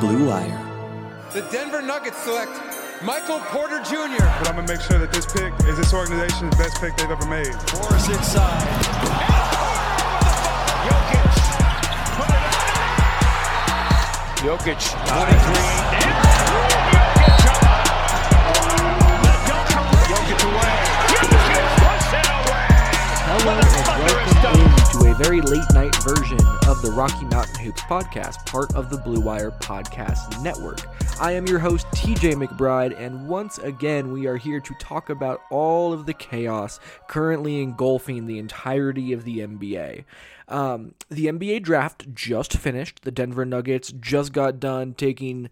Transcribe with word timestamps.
Blue 0.00 0.28
Wire. 0.28 0.60
The 1.32 1.42
Denver 1.52 1.80
Nuggets 1.82 2.18
select 2.18 2.50
Michael 3.02 3.38
Porter 3.50 3.80
Jr. 3.80 4.24
But 4.38 4.48
I'm 4.48 4.56
gonna 4.56 4.66
make 4.66 4.80
sure 4.80 4.98
that 4.98 5.12
this 5.12 5.26
pick 5.26 5.52
is 5.68 5.76
this 5.76 5.92
organization's 5.94 6.54
best 6.56 6.80
pick 6.80 6.96
they've 6.96 7.10
ever 7.10 7.26
made. 7.26 7.54
Morris 7.74 8.08
inside. 8.08 8.62
Jokic. 10.86 11.34
Put 12.18 12.30
it. 12.30 12.42
Jokic. 14.42 14.82
23. 15.06 16.14
Jokic 20.10 20.42
away. 20.44 20.74
Jokic 21.10 21.66
puts 21.78 22.10
it 22.18 22.26
away. 22.34 22.66
Hello 23.30 23.52
and 23.58 23.70
welcome 23.86 24.66
into 24.66 24.73
very 25.16 25.40
late 25.40 25.62
night 25.72 25.94
version 26.02 26.40
of 26.66 26.82
the 26.82 26.90
Rocky 26.90 27.24
Mountain 27.26 27.64
Hoops 27.64 27.82
podcast, 27.82 28.44
part 28.46 28.74
of 28.74 28.90
the 28.90 28.98
Blue 28.98 29.20
Wire 29.20 29.52
Podcast 29.52 30.42
Network. 30.42 30.80
I 31.20 31.30
am 31.32 31.46
your 31.46 31.60
host, 31.60 31.86
TJ 31.94 32.34
McBride, 32.34 32.98
and 32.98 33.28
once 33.28 33.58
again, 33.58 34.10
we 34.10 34.26
are 34.26 34.36
here 34.36 34.58
to 34.58 34.74
talk 34.80 35.10
about 35.10 35.42
all 35.50 35.92
of 35.92 36.06
the 36.06 36.14
chaos 36.14 36.80
currently 37.06 37.62
engulfing 37.62 38.26
the 38.26 38.40
entirety 38.40 39.12
of 39.12 39.22
the 39.22 39.38
NBA. 39.38 40.04
Um, 40.48 40.94
the 41.10 41.26
NBA 41.26 41.62
draft 41.62 42.12
just 42.12 42.56
finished. 42.56 43.02
The 43.02 43.12
Denver 43.12 43.44
Nuggets 43.44 43.92
just 43.92 44.32
got 44.32 44.58
done 44.58 44.94
taking 44.94 45.48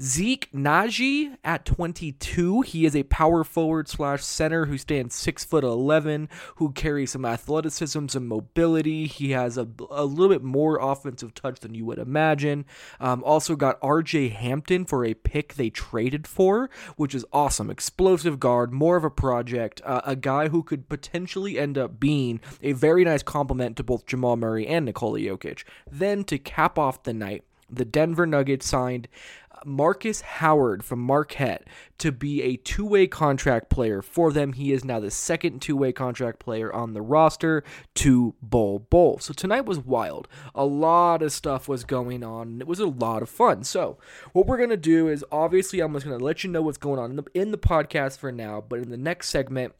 Zeke 0.00 0.50
Nnaji 0.52 1.36
at 1.44 1.64
22. 1.64 2.62
He 2.62 2.84
is 2.84 2.96
a 2.96 3.02
power 3.04 3.44
forward 3.44 3.88
slash 3.88 4.24
center 4.24 4.66
who 4.66 4.78
stands 4.78 5.14
six 5.14 5.44
foot 5.44 5.64
11, 5.64 6.28
who 6.56 6.72
carries 6.72 7.12
some 7.12 7.24
athleticism, 7.24 8.08
some 8.08 8.26
mobility. 8.26 9.06
He 9.06 9.32
has 9.32 9.58
a, 9.58 9.68
a 9.90 10.04
little 10.04 10.28
bit 10.28 10.42
more 10.42 10.78
offensive 10.80 11.34
touch 11.34 11.60
than 11.60 11.74
you 11.74 11.84
would 11.84 11.98
imagine. 11.98 12.64
Um, 13.00 13.22
also 13.24 13.56
got 13.56 13.80
RJ 13.80 14.32
Hampton 14.32 14.84
for 14.84 15.04
a 15.04 15.14
pick 15.14 15.54
they 15.54 15.70
traded 15.70 16.26
for, 16.26 16.70
which 16.96 17.14
is 17.14 17.24
awesome. 17.32 17.70
Explosive 17.70 18.40
guard, 18.40 18.72
more 18.72 18.96
of 18.96 19.04
a 19.04 19.10
project, 19.10 19.80
uh, 19.84 20.00
a 20.04 20.16
guy 20.16 20.48
who 20.48 20.62
could 20.62 20.88
potentially 20.88 21.58
end 21.58 21.76
up 21.76 22.00
being 22.00 22.40
a 22.62 22.72
very 22.72 23.04
nice 23.04 23.22
complement 23.22 23.76
to 23.76 23.82
both 23.82 24.06
Jamal 24.06 24.36
Murray 24.36 24.66
and 24.66 24.86
Nikola 24.86 25.18
Jokic. 25.18 25.64
Then 25.90 26.24
to 26.24 26.38
cap 26.38 26.78
off 26.78 27.02
the 27.02 27.12
night, 27.12 27.44
the 27.72 27.84
Denver 27.84 28.26
Nuggets 28.26 28.66
signed 28.66 29.08
Markus 29.64 30.20
Howard 30.20 30.84
from 30.84 31.00
Marquette 31.00 31.66
to 31.98 32.12
be 32.12 32.42
a 32.42 32.56
two 32.56 32.84
way 32.84 33.06
contract 33.06 33.70
player 33.70 34.02
for 34.02 34.32
them. 34.32 34.52
He 34.52 34.72
is 34.72 34.84
now 34.84 35.00
the 35.00 35.10
second 35.10 35.60
two 35.60 35.76
way 35.76 35.92
contract 35.92 36.38
player 36.38 36.72
on 36.72 36.94
the 36.94 37.02
roster 37.02 37.62
to 37.96 38.34
Bol 38.42 38.80
Bol. 38.80 39.18
So 39.18 39.32
tonight 39.32 39.66
was 39.66 39.78
wild. 39.78 40.28
A 40.54 40.64
lot 40.64 41.22
of 41.22 41.32
stuff 41.32 41.68
was 41.68 41.84
going 41.84 42.22
on. 42.22 42.48
And 42.48 42.60
it 42.60 42.66
was 42.66 42.80
a 42.80 42.86
lot 42.86 43.22
of 43.22 43.28
fun. 43.28 43.64
So, 43.64 43.98
what 44.32 44.46
we're 44.46 44.56
going 44.56 44.70
to 44.70 44.76
do 44.76 45.08
is 45.08 45.24
obviously, 45.32 45.80
I'm 45.80 45.92
just 45.92 46.06
going 46.06 46.18
to 46.18 46.24
let 46.24 46.44
you 46.44 46.50
know 46.50 46.62
what's 46.62 46.78
going 46.78 46.98
on 46.98 47.10
in 47.10 47.16
the, 47.16 47.24
in 47.34 47.50
the 47.50 47.58
podcast 47.58 48.18
for 48.18 48.32
now, 48.32 48.62
but 48.66 48.80
in 48.80 48.90
the 48.90 48.96
next 48.96 49.28
segment, 49.28 49.74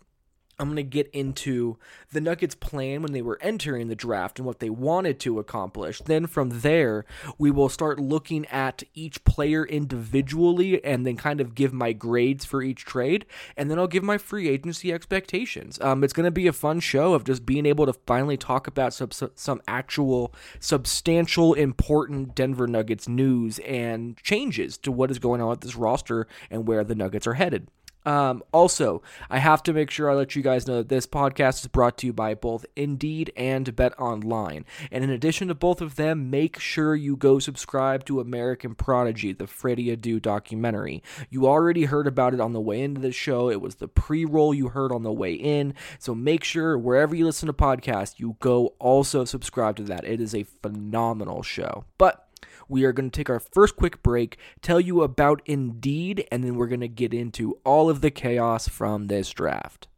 I'm 0.62 0.68
going 0.68 0.76
to 0.76 0.84
get 0.84 1.10
into 1.10 1.76
the 2.12 2.20
Nuggets' 2.20 2.54
plan 2.54 3.02
when 3.02 3.12
they 3.12 3.20
were 3.20 3.38
entering 3.42 3.88
the 3.88 3.96
draft 3.96 4.38
and 4.38 4.46
what 4.46 4.60
they 4.60 4.70
wanted 4.70 5.18
to 5.20 5.40
accomplish. 5.40 6.00
Then 6.00 6.28
from 6.28 6.60
there, 6.60 7.04
we 7.36 7.50
will 7.50 7.68
start 7.68 7.98
looking 7.98 8.46
at 8.46 8.84
each 8.94 9.24
player 9.24 9.66
individually 9.66 10.82
and 10.84 11.04
then 11.04 11.16
kind 11.16 11.40
of 11.40 11.56
give 11.56 11.72
my 11.72 11.92
grades 11.92 12.44
for 12.44 12.62
each 12.62 12.84
trade. 12.84 13.26
And 13.56 13.68
then 13.68 13.78
I'll 13.80 13.88
give 13.88 14.04
my 14.04 14.18
free 14.18 14.48
agency 14.48 14.92
expectations. 14.92 15.80
Um, 15.80 16.04
it's 16.04 16.12
going 16.12 16.26
to 16.26 16.30
be 16.30 16.46
a 16.46 16.52
fun 16.52 16.78
show 16.78 17.14
of 17.14 17.24
just 17.24 17.44
being 17.44 17.66
able 17.66 17.86
to 17.86 17.92
finally 17.92 18.36
talk 18.36 18.68
about 18.68 18.94
some, 18.94 19.10
some 19.34 19.60
actual 19.66 20.32
substantial, 20.60 21.54
important 21.54 22.36
Denver 22.36 22.68
Nuggets 22.68 23.08
news 23.08 23.58
and 23.60 24.16
changes 24.18 24.78
to 24.78 24.92
what 24.92 25.10
is 25.10 25.18
going 25.18 25.40
on 25.40 25.48
with 25.48 25.62
this 25.62 25.74
roster 25.74 26.28
and 26.52 26.68
where 26.68 26.84
the 26.84 26.94
Nuggets 26.94 27.26
are 27.26 27.34
headed. 27.34 27.66
Um, 28.04 28.42
also, 28.52 29.02
I 29.30 29.38
have 29.38 29.62
to 29.64 29.72
make 29.72 29.90
sure 29.90 30.10
I 30.10 30.14
let 30.14 30.34
you 30.34 30.42
guys 30.42 30.66
know 30.66 30.78
that 30.78 30.88
this 30.88 31.06
podcast 31.06 31.60
is 31.60 31.68
brought 31.68 31.98
to 31.98 32.06
you 32.06 32.12
by 32.12 32.34
both 32.34 32.66
Indeed 32.74 33.32
and 33.36 33.74
Bet 33.76 33.98
Online. 33.98 34.64
And 34.90 35.04
in 35.04 35.10
addition 35.10 35.48
to 35.48 35.54
both 35.54 35.80
of 35.80 35.96
them, 35.96 36.30
make 36.30 36.58
sure 36.58 36.94
you 36.94 37.16
go 37.16 37.38
subscribe 37.38 38.04
to 38.06 38.20
American 38.20 38.74
Prodigy, 38.74 39.32
the 39.32 39.46
Freddie 39.46 39.96
Adu 39.96 40.20
documentary. 40.20 41.02
You 41.30 41.46
already 41.46 41.84
heard 41.84 42.06
about 42.06 42.34
it 42.34 42.40
on 42.40 42.52
the 42.52 42.60
way 42.60 42.82
into 42.82 43.00
the 43.00 43.12
show. 43.12 43.50
It 43.50 43.60
was 43.60 43.76
the 43.76 43.88
pre-roll 43.88 44.52
you 44.52 44.68
heard 44.68 44.92
on 44.92 45.02
the 45.02 45.12
way 45.12 45.34
in. 45.34 45.74
So 45.98 46.14
make 46.14 46.44
sure 46.44 46.76
wherever 46.76 47.14
you 47.14 47.24
listen 47.24 47.46
to 47.46 47.52
podcasts, 47.52 48.18
you 48.18 48.36
go 48.40 48.74
also 48.78 49.24
subscribe 49.24 49.76
to 49.76 49.84
that. 49.84 50.04
It 50.04 50.20
is 50.20 50.34
a 50.34 50.44
phenomenal 50.44 51.42
show. 51.42 51.84
But 51.98 52.28
we 52.68 52.84
are 52.84 52.92
going 52.92 53.10
to 53.10 53.16
take 53.16 53.30
our 53.30 53.40
first 53.40 53.76
quick 53.76 54.02
break, 54.02 54.38
tell 54.60 54.80
you 54.80 55.02
about 55.02 55.42
Indeed, 55.46 56.26
and 56.30 56.42
then 56.42 56.56
we're 56.56 56.66
going 56.66 56.80
to 56.80 56.88
get 56.88 57.14
into 57.14 57.58
all 57.64 57.90
of 57.90 58.00
the 58.00 58.10
chaos 58.10 58.68
from 58.68 59.06
this 59.06 59.30
draft. 59.30 59.88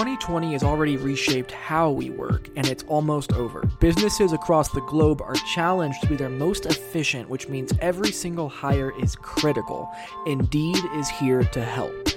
2020 0.00 0.52
has 0.52 0.62
already 0.62 0.96
reshaped 0.96 1.52
how 1.52 1.90
we 1.90 2.08
work, 2.08 2.48
and 2.56 2.66
it's 2.66 2.84
almost 2.84 3.34
over. 3.34 3.68
Businesses 3.80 4.32
across 4.32 4.70
the 4.70 4.80
globe 4.82 5.20
are 5.20 5.34
challenged 5.54 6.00
to 6.00 6.06
be 6.06 6.16
their 6.16 6.30
most 6.30 6.64
efficient, 6.64 7.28
which 7.28 7.48
means 7.48 7.72
every 7.80 8.10
single 8.10 8.48
hire 8.48 8.98
is 8.98 9.14
critical. 9.14 9.90
Indeed 10.26 10.78
is 10.94 11.08
here 11.10 11.42
to 11.42 11.62
help. 11.62 12.09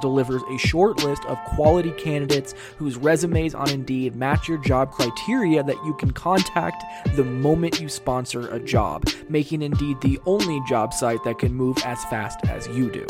delivers 0.00 0.42
a 0.50 0.58
short 0.58 1.02
list 1.04 1.24
of 1.26 1.38
quality 1.44 1.92
candidates 1.92 2.54
whose 2.76 2.96
resumes 2.96 3.54
on 3.54 3.70
Indeed 3.70 4.16
match 4.16 4.48
your 4.48 4.58
job 4.58 4.92
criteria 4.92 5.62
that 5.62 5.76
you 5.84 5.94
can 5.94 6.10
contact 6.10 6.84
the 7.16 7.24
moment 7.24 7.80
you 7.80 7.88
sponsor 7.88 8.48
a 8.48 8.58
job, 8.58 9.04
making 9.28 9.62
Indeed 9.62 10.00
the 10.00 10.18
only 10.26 10.60
job 10.68 10.92
site 10.92 11.22
that 11.24 11.38
can 11.38 11.54
move 11.54 11.78
as 11.84 12.04
fast 12.04 12.40
as 12.48 12.66
you 12.68 12.90
do. 12.90 13.06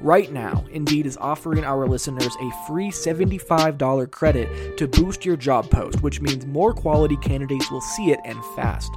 Right 0.00 0.32
now, 0.32 0.64
Indeed 0.72 1.04
is 1.04 1.18
offering 1.18 1.62
our 1.62 1.86
listeners 1.86 2.34
a 2.40 2.66
free 2.66 2.90
$75 2.90 4.10
credit 4.10 4.78
to 4.78 4.88
boost 4.88 5.26
your 5.26 5.36
job 5.36 5.70
post, 5.70 6.02
which 6.02 6.22
means 6.22 6.46
more 6.46 6.72
quality 6.72 7.16
candidates 7.18 7.70
will 7.70 7.82
see 7.82 8.10
it 8.10 8.20
and 8.24 8.42
fast. 8.56 8.90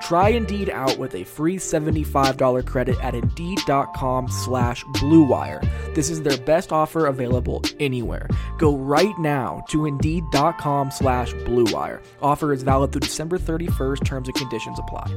Try 0.00 0.30
Indeed 0.30 0.70
out 0.70 0.96
with 0.96 1.14
a 1.14 1.24
free 1.24 1.56
$75 1.58 2.64
credit 2.64 2.96
at 3.02 3.14
Indeed.com 3.14 4.28
slash 4.28 4.84
BlueWire. 4.94 5.60
This 5.94 6.08
is 6.08 6.22
their 6.22 6.38
best 6.38 6.72
offer 6.72 7.06
available 7.06 7.62
anywhere. 7.78 8.28
Go 8.56 8.76
right 8.76 9.18
now 9.18 9.62
to 9.68 9.84
Indeed.com 9.84 10.90
slash 10.90 11.34
BlueWire. 11.34 12.02
Offer 12.22 12.52
is 12.52 12.62
valid 12.62 12.92
through 12.92 13.00
December 13.00 13.38
31st. 13.38 14.04
Terms 14.04 14.28
and 14.28 14.34
conditions 14.36 14.78
apply. 14.78 15.12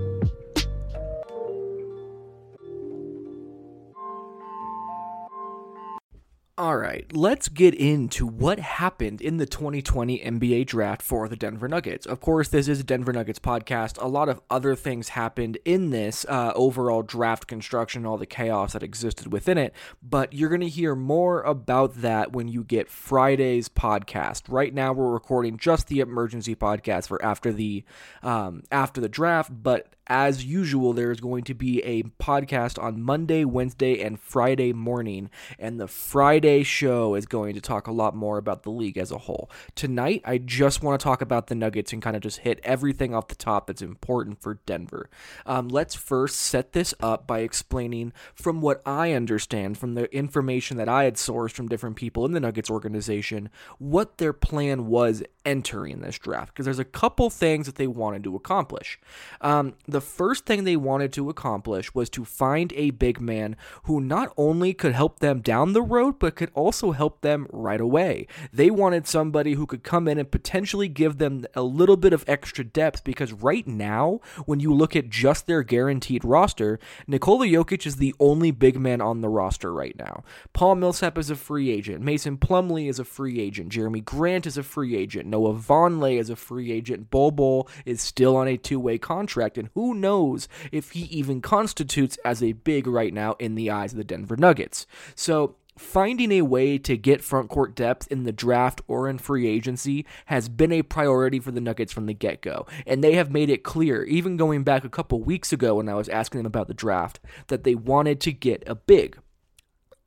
All 6.61 6.77
right, 6.77 7.11
let's 7.11 7.47
get 7.47 7.73
into 7.73 8.27
what 8.27 8.59
happened 8.59 9.19
in 9.19 9.37
the 9.37 9.47
2020 9.47 10.19
NBA 10.19 10.67
draft 10.67 11.01
for 11.01 11.27
the 11.27 11.35
Denver 11.35 11.67
Nuggets. 11.67 12.05
Of 12.05 12.19
course, 12.19 12.49
this 12.49 12.67
is 12.67 12.81
a 12.81 12.83
Denver 12.83 13.11
Nuggets 13.11 13.39
podcast. 13.39 13.99
A 13.99 14.07
lot 14.07 14.29
of 14.29 14.41
other 14.47 14.75
things 14.75 15.09
happened 15.09 15.57
in 15.65 15.89
this 15.89 16.23
uh, 16.29 16.51
overall 16.53 17.01
draft 17.01 17.47
construction, 17.47 18.05
all 18.05 18.19
the 18.19 18.27
chaos 18.27 18.73
that 18.73 18.83
existed 18.83 19.31
within 19.31 19.57
it, 19.57 19.73
but 20.03 20.33
you're 20.33 20.49
going 20.49 20.61
to 20.61 20.69
hear 20.69 20.93
more 20.93 21.41
about 21.41 21.95
that 21.95 22.31
when 22.31 22.47
you 22.47 22.63
get 22.63 22.91
Friday's 22.91 23.67
podcast. 23.67 24.43
Right 24.47 24.71
now, 24.71 24.93
we're 24.93 25.11
recording 25.11 25.57
just 25.57 25.87
the 25.87 25.99
emergency 25.99 26.55
podcast 26.55 27.07
for 27.07 27.19
after 27.25 27.51
the 27.51 27.83
um, 28.21 28.61
after 28.71 29.01
the 29.01 29.09
draft, 29.09 29.49
but 29.51 29.95
as 30.11 30.43
usual, 30.43 30.91
there 30.91 31.09
is 31.09 31.21
going 31.21 31.45
to 31.45 31.53
be 31.53 31.81
a 31.83 32.03
podcast 32.21 32.77
on 32.77 33.01
Monday, 33.01 33.45
Wednesday, 33.45 34.01
and 34.01 34.19
Friday 34.19 34.73
morning. 34.73 35.29
And 35.57 35.79
the 35.79 35.87
Friday 35.87 36.63
show 36.63 37.15
is 37.15 37.25
going 37.25 37.53
to 37.53 37.61
talk 37.61 37.87
a 37.87 37.93
lot 37.93 38.13
more 38.13 38.37
about 38.37 38.63
the 38.63 38.71
league 38.71 38.97
as 38.97 39.11
a 39.11 39.19
whole. 39.19 39.49
Tonight, 39.73 40.21
I 40.25 40.37
just 40.37 40.83
want 40.83 40.99
to 40.99 41.03
talk 41.03 41.21
about 41.21 41.47
the 41.47 41.55
Nuggets 41.55 41.93
and 41.93 42.01
kind 42.01 42.17
of 42.17 42.21
just 42.21 42.39
hit 42.39 42.59
everything 42.61 43.15
off 43.15 43.29
the 43.29 43.35
top 43.35 43.67
that's 43.67 43.81
important 43.81 44.41
for 44.41 44.55
Denver. 44.65 45.09
Um, 45.45 45.69
let's 45.69 45.95
first 45.95 46.35
set 46.35 46.73
this 46.73 46.93
up 46.99 47.25
by 47.25 47.39
explaining, 47.39 48.11
from 48.35 48.59
what 48.59 48.81
I 48.85 49.13
understand, 49.13 49.77
from 49.77 49.93
the 49.93 50.13
information 50.13 50.75
that 50.75 50.89
I 50.89 51.05
had 51.05 51.15
sourced 51.15 51.51
from 51.51 51.69
different 51.69 51.95
people 51.95 52.25
in 52.25 52.33
the 52.33 52.41
Nuggets 52.41 52.69
organization, 52.69 53.49
what 53.79 54.17
their 54.17 54.33
plan 54.33 54.87
was 54.87 55.23
entering 55.45 56.01
this 56.01 56.17
draft. 56.17 56.53
Because 56.53 56.65
there's 56.65 56.79
a 56.79 56.85
couple 56.85 57.29
things 57.29 57.65
that 57.65 57.75
they 57.75 57.87
wanted 57.87 58.23
to 58.23 58.35
accomplish. 58.35 58.99
Um, 59.41 59.73
the 59.87 60.01
first 60.01 60.45
thing 60.45 60.63
they 60.63 60.75
wanted 60.75 61.13
to 61.13 61.29
accomplish 61.29 61.93
was 61.93 62.09
to 62.11 62.25
find 62.25 62.73
a 62.73 62.91
big 62.91 63.19
man 63.19 63.55
who 63.83 64.01
not 64.01 64.33
only 64.37 64.73
could 64.73 64.93
help 64.93 65.19
them 65.19 65.41
down 65.41 65.73
the 65.73 65.81
road, 65.81 66.19
but 66.19 66.35
could 66.35 66.51
also 66.53 66.91
help 66.91 67.21
them 67.21 67.47
right 67.51 67.81
away. 67.81 68.27
They 68.51 68.69
wanted 68.69 69.07
somebody 69.07 69.53
who 69.53 69.65
could 69.65 69.83
come 69.83 70.07
in 70.07 70.17
and 70.17 70.31
potentially 70.31 70.87
give 70.87 71.17
them 71.17 71.45
a 71.55 71.63
little 71.63 71.97
bit 71.97 72.13
of 72.13 72.25
extra 72.27 72.63
depth 72.63 73.03
because 73.03 73.33
right 73.33 73.67
now, 73.67 74.19
when 74.45 74.59
you 74.59 74.73
look 74.73 74.95
at 74.95 75.09
just 75.09 75.47
their 75.47 75.63
guaranteed 75.63 76.23
roster, 76.23 76.79
Nikola 77.07 77.45
Jokic 77.45 77.85
is 77.85 77.97
the 77.97 78.15
only 78.19 78.51
big 78.51 78.79
man 78.79 79.01
on 79.01 79.21
the 79.21 79.29
roster 79.29 79.73
right 79.73 79.97
now. 79.97 80.23
Paul 80.53 80.75
Millsap 80.75 81.17
is 81.17 81.29
a 81.29 81.35
free 81.35 81.69
agent. 81.71 82.01
Mason 82.01 82.37
Plumlee 82.37 82.89
is 82.89 82.99
a 82.99 83.05
free 83.05 83.39
agent. 83.39 83.71
Jerami 83.71 84.03
Grant 84.03 84.45
is 84.45 84.57
a 84.57 84.63
free 84.63 84.95
agent. 84.95 85.27
Noah 85.31 85.55
Vonleh 85.55 86.17
is 86.17 86.29
a 86.29 86.35
free 86.37 86.71
agent. 86.71 87.09
Bol 87.09 87.31
Bol 87.31 87.67
is 87.85 88.01
still 88.01 88.37
on 88.37 88.47
a 88.47 88.55
two-way 88.57 88.97
contract, 88.97 89.57
and 89.57 89.69
who 89.73 89.81
who 89.81 89.95
knows 89.95 90.47
if 90.71 90.91
he 90.91 91.01
even 91.05 91.41
constitutes 91.41 92.15
as 92.23 92.43
a 92.43 92.53
big 92.53 92.85
right 92.85 93.13
now 93.13 93.35
in 93.39 93.55
the 93.55 93.71
eyes 93.71 93.93
of 93.93 93.97
the 93.97 94.03
Denver 94.03 94.37
Nuggets. 94.37 94.85
So 95.15 95.55
finding 95.75 96.31
a 96.31 96.43
way 96.43 96.77
to 96.77 96.95
get 96.95 97.23
front 97.23 97.49
court 97.49 97.73
depth 97.75 98.07
in 98.11 98.23
the 98.23 98.31
draft 98.31 98.79
or 98.87 99.09
in 99.09 99.17
free 99.17 99.47
agency 99.47 100.05
has 100.27 100.49
been 100.49 100.71
a 100.71 100.83
priority 100.83 101.39
for 101.39 101.49
the 101.49 101.59
Nuggets 101.59 101.91
from 101.91 102.05
the 102.05 102.13
get 102.13 102.41
go. 102.41 102.67
And 102.85 103.03
they 103.03 103.15
have 103.15 103.31
made 103.31 103.49
it 103.49 103.63
clear, 103.63 104.03
even 104.03 104.37
going 104.37 104.63
back 104.63 104.83
a 104.83 104.89
couple 104.89 105.23
weeks 105.23 105.51
ago 105.51 105.75
when 105.75 105.89
I 105.89 105.95
was 105.95 106.09
asking 106.09 106.39
them 106.39 106.45
about 106.45 106.67
the 106.67 106.75
draft, 106.75 107.19
that 107.47 107.63
they 107.63 107.73
wanted 107.73 108.21
to 108.21 108.31
get 108.31 108.63
a 108.67 108.75
big 108.75 109.17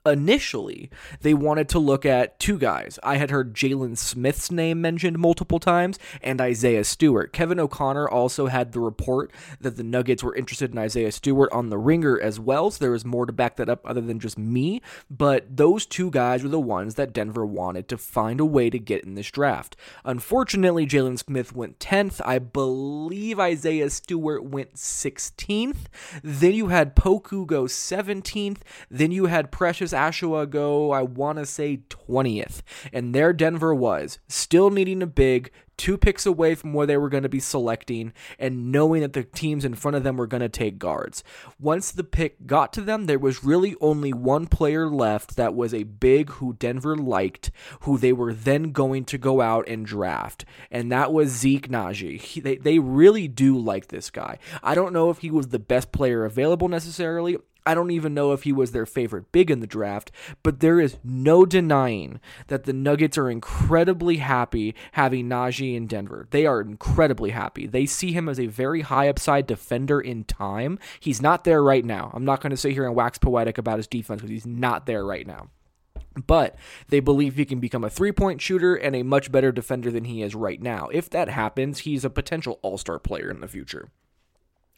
initially 0.06 0.90
they 1.22 1.32
wanted 1.32 1.68
to 1.70 1.78
look 1.78 2.04
at 2.04 2.38
two 2.38 2.58
guys. 2.58 2.98
I 3.02 3.16
had 3.16 3.30
heard 3.30 3.54
Jalen 3.54 3.96
Smith's 3.96 4.50
name 4.50 4.80
mentioned 4.80 5.18
multiple 5.18 5.58
times 5.58 5.98
and 6.22 6.40
Isaiah 6.40 6.84
Stewart. 6.84 7.32
Kevin 7.32 7.58
O'Connor 7.58 8.08
also 8.08 8.46
had 8.46 8.72
the 8.72 8.80
report 8.80 9.32
that 9.60 9.76
the 9.76 9.82
Nuggets 9.82 10.22
were 10.22 10.36
interested 10.36 10.72
in 10.72 10.78
Isaiah 10.78 11.12
Stewart 11.12 11.50
on 11.52 11.70
the 11.70 11.78
ringer 11.78 12.20
as 12.20 12.38
well, 12.38 12.70
so 12.70 12.84
there 12.84 12.90
was 12.90 13.04
more 13.04 13.24
to 13.24 13.32
back 13.32 13.56
that 13.56 13.70
up 13.70 13.80
other 13.86 14.02
than 14.02 14.20
just 14.20 14.36
me. 14.36 14.82
But 15.08 15.56
those 15.56 15.86
two 15.86 16.10
guys 16.10 16.42
were 16.42 16.50
the 16.50 16.60
ones 16.60 16.96
that 16.96 17.14
Denver 17.14 17.46
wanted 17.46 17.88
to 17.88 17.96
find 17.96 18.40
a 18.40 18.44
way 18.44 18.68
to 18.68 18.78
get 18.78 19.04
in 19.04 19.14
this 19.14 19.30
draft. 19.30 19.74
Unfortunately, 20.04 20.86
Jalen 20.86 21.18
Smith 21.18 21.54
went 21.54 21.78
10th. 21.78 22.20
I 22.24 22.38
believe 22.38 23.40
Isaiah 23.40 23.88
Stewart 23.88 24.44
went 24.44 24.74
16th. 24.74 25.86
Then 26.22 26.52
you 26.52 26.68
had 26.68 26.94
Poku 26.94 27.46
go 27.46 27.64
17th. 27.64 28.58
Then 28.90 29.10
you 29.10 29.26
had 29.26 29.50
Precious 29.50 29.93
Achiuwa 29.94 30.48
go, 30.48 30.92
I 30.92 31.02
want 31.02 31.38
to 31.38 31.46
say 31.46 31.78
20th. 31.88 32.62
And 32.92 33.14
there 33.14 33.32
Denver 33.32 33.74
was, 33.74 34.18
still 34.28 34.70
needing 34.70 35.02
a 35.02 35.06
big, 35.06 35.50
two 35.76 35.98
picks 35.98 36.26
away 36.26 36.54
from 36.54 36.72
where 36.72 36.86
they 36.86 36.96
were 36.96 37.08
going 37.08 37.22
to 37.22 37.28
be 37.28 37.40
selecting, 37.40 38.12
and 38.38 38.70
knowing 38.70 39.00
that 39.02 39.12
the 39.12 39.24
teams 39.24 39.64
in 39.64 39.74
front 39.74 39.96
of 39.96 40.04
them 40.04 40.16
were 40.16 40.26
going 40.26 40.40
to 40.40 40.48
take 40.48 40.78
guards. 40.78 41.24
Once 41.58 41.90
the 41.90 42.04
pick 42.04 42.46
got 42.46 42.72
to 42.72 42.80
them, 42.80 43.06
there 43.06 43.18
was 43.18 43.44
really 43.44 43.74
only 43.80 44.12
one 44.12 44.46
player 44.46 44.88
left 44.88 45.36
that 45.36 45.54
was 45.54 45.74
a 45.74 45.84
big 45.84 46.30
who 46.30 46.54
Denver 46.54 46.96
liked, 46.96 47.50
who 47.80 47.98
they 47.98 48.12
were 48.12 48.32
then 48.32 48.72
going 48.72 49.04
to 49.06 49.18
go 49.18 49.40
out 49.40 49.68
and 49.68 49.86
draft, 49.86 50.44
and 50.70 50.90
that 50.92 51.12
was 51.12 51.30
Zeke 51.30 51.68
Nnaji. 51.68 52.20
He, 52.20 52.40
they, 52.40 52.56
they 52.56 52.78
really 52.78 53.28
do 53.28 53.58
like 53.58 53.88
this 53.88 54.10
guy. 54.10 54.38
I 54.62 54.74
don't 54.74 54.92
know 54.92 55.10
if 55.10 55.18
he 55.18 55.30
was 55.30 55.48
the 55.48 55.58
best 55.58 55.92
player 55.92 56.24
available 56.24 56.68
necessarily. 56.68 57.38
I 57.66 57.74
don't 57.74 57.90
even 57.90 58.12
know 58.12 58.32
if 58.32 58.42
he 58.42 58.52
was 58.52 58.72
their 58.72 58.84
favorite 58.84 59.32
big 59.32 59.50
in 59.50 59.60
the 59.60 59.66
draft, 59.66 60.10
but 60.42 60.60
there 60.60 60.80
is 60.80 60.98
no 61.02 61.46
denying 61.46 62.20
that 62.48 62.64
the 62.64 62.74
Nuggets 62.74 63.16
are 63.16 63.30
incredibly 63.30 64.18
happy 64.18 64.74
having 64.92 65.28
Nnaji 65.28 65.74
in 65.74 65.86
Denver. 65.86 66.28
They 66.30 66.44
are 66.44 66.60
incredibly 66.60 67.30
happy. 67.30 67.66
They 67.66 67.86
see 67.86 68.12
him 68.12 68.28
as 68.28 68.38
a 68.38 68.46
very 68.46 68.82
high 68.82 69.08
upside 69.08 69.46
defender 69.46 69.98
in 69.98 70.24
time. 70.24 70.78
He's 71.00 71.22
not 71.22 71.44
there 71.44 71.62
right 71.62 71.84
now. 71.84 72.10
I'm 72.12 72.26
not 72.26 72.42
going 72.42 72.50
to 72.50 72.56
sit 72.56 72.72
here 72.72 72.84
and 72.84 72.94
wax 72.94 73.16
poetic 73.16 73.56
about 73.56 73.78
his 73.78 73.86
defense 73.86 74.20
because 74.20 74.30
he's 74.30 74.46
not 74.46 74.84
there 74.84 75.04
right 75.04 75.26
now. 75.26 75.48
But 76.26 76.56
they 76.88 77.00
believe 77.00 77.34
he 77.34 77.44
can 77.44 77.60
become 77.60 77.82
a 77.82 77.90
three 77.90 78.12
point 78.12 78.40
shooter 78.40 78.74
and 78.74 78.94
a 78.94 79.02
much 79.02 79.32
better 79.32 79.50
defender 79.50 79.90
than 79.90 80.04
he 80.04 80.22
is 80.22 80.34
right 80.34 80.60
now. 80.60 80.88
If 80.92 81.10
that 81.10 81.28
happens, 81.28 81.80
he's 81.80 82.04
a 82.04 82.10
potential 82.10 82.60
all 82.62 82.78
star 82.78 82.98
player 82.98 83.30
in 83.30 83.40
the 83.40 83.48
future. 83.48 83.88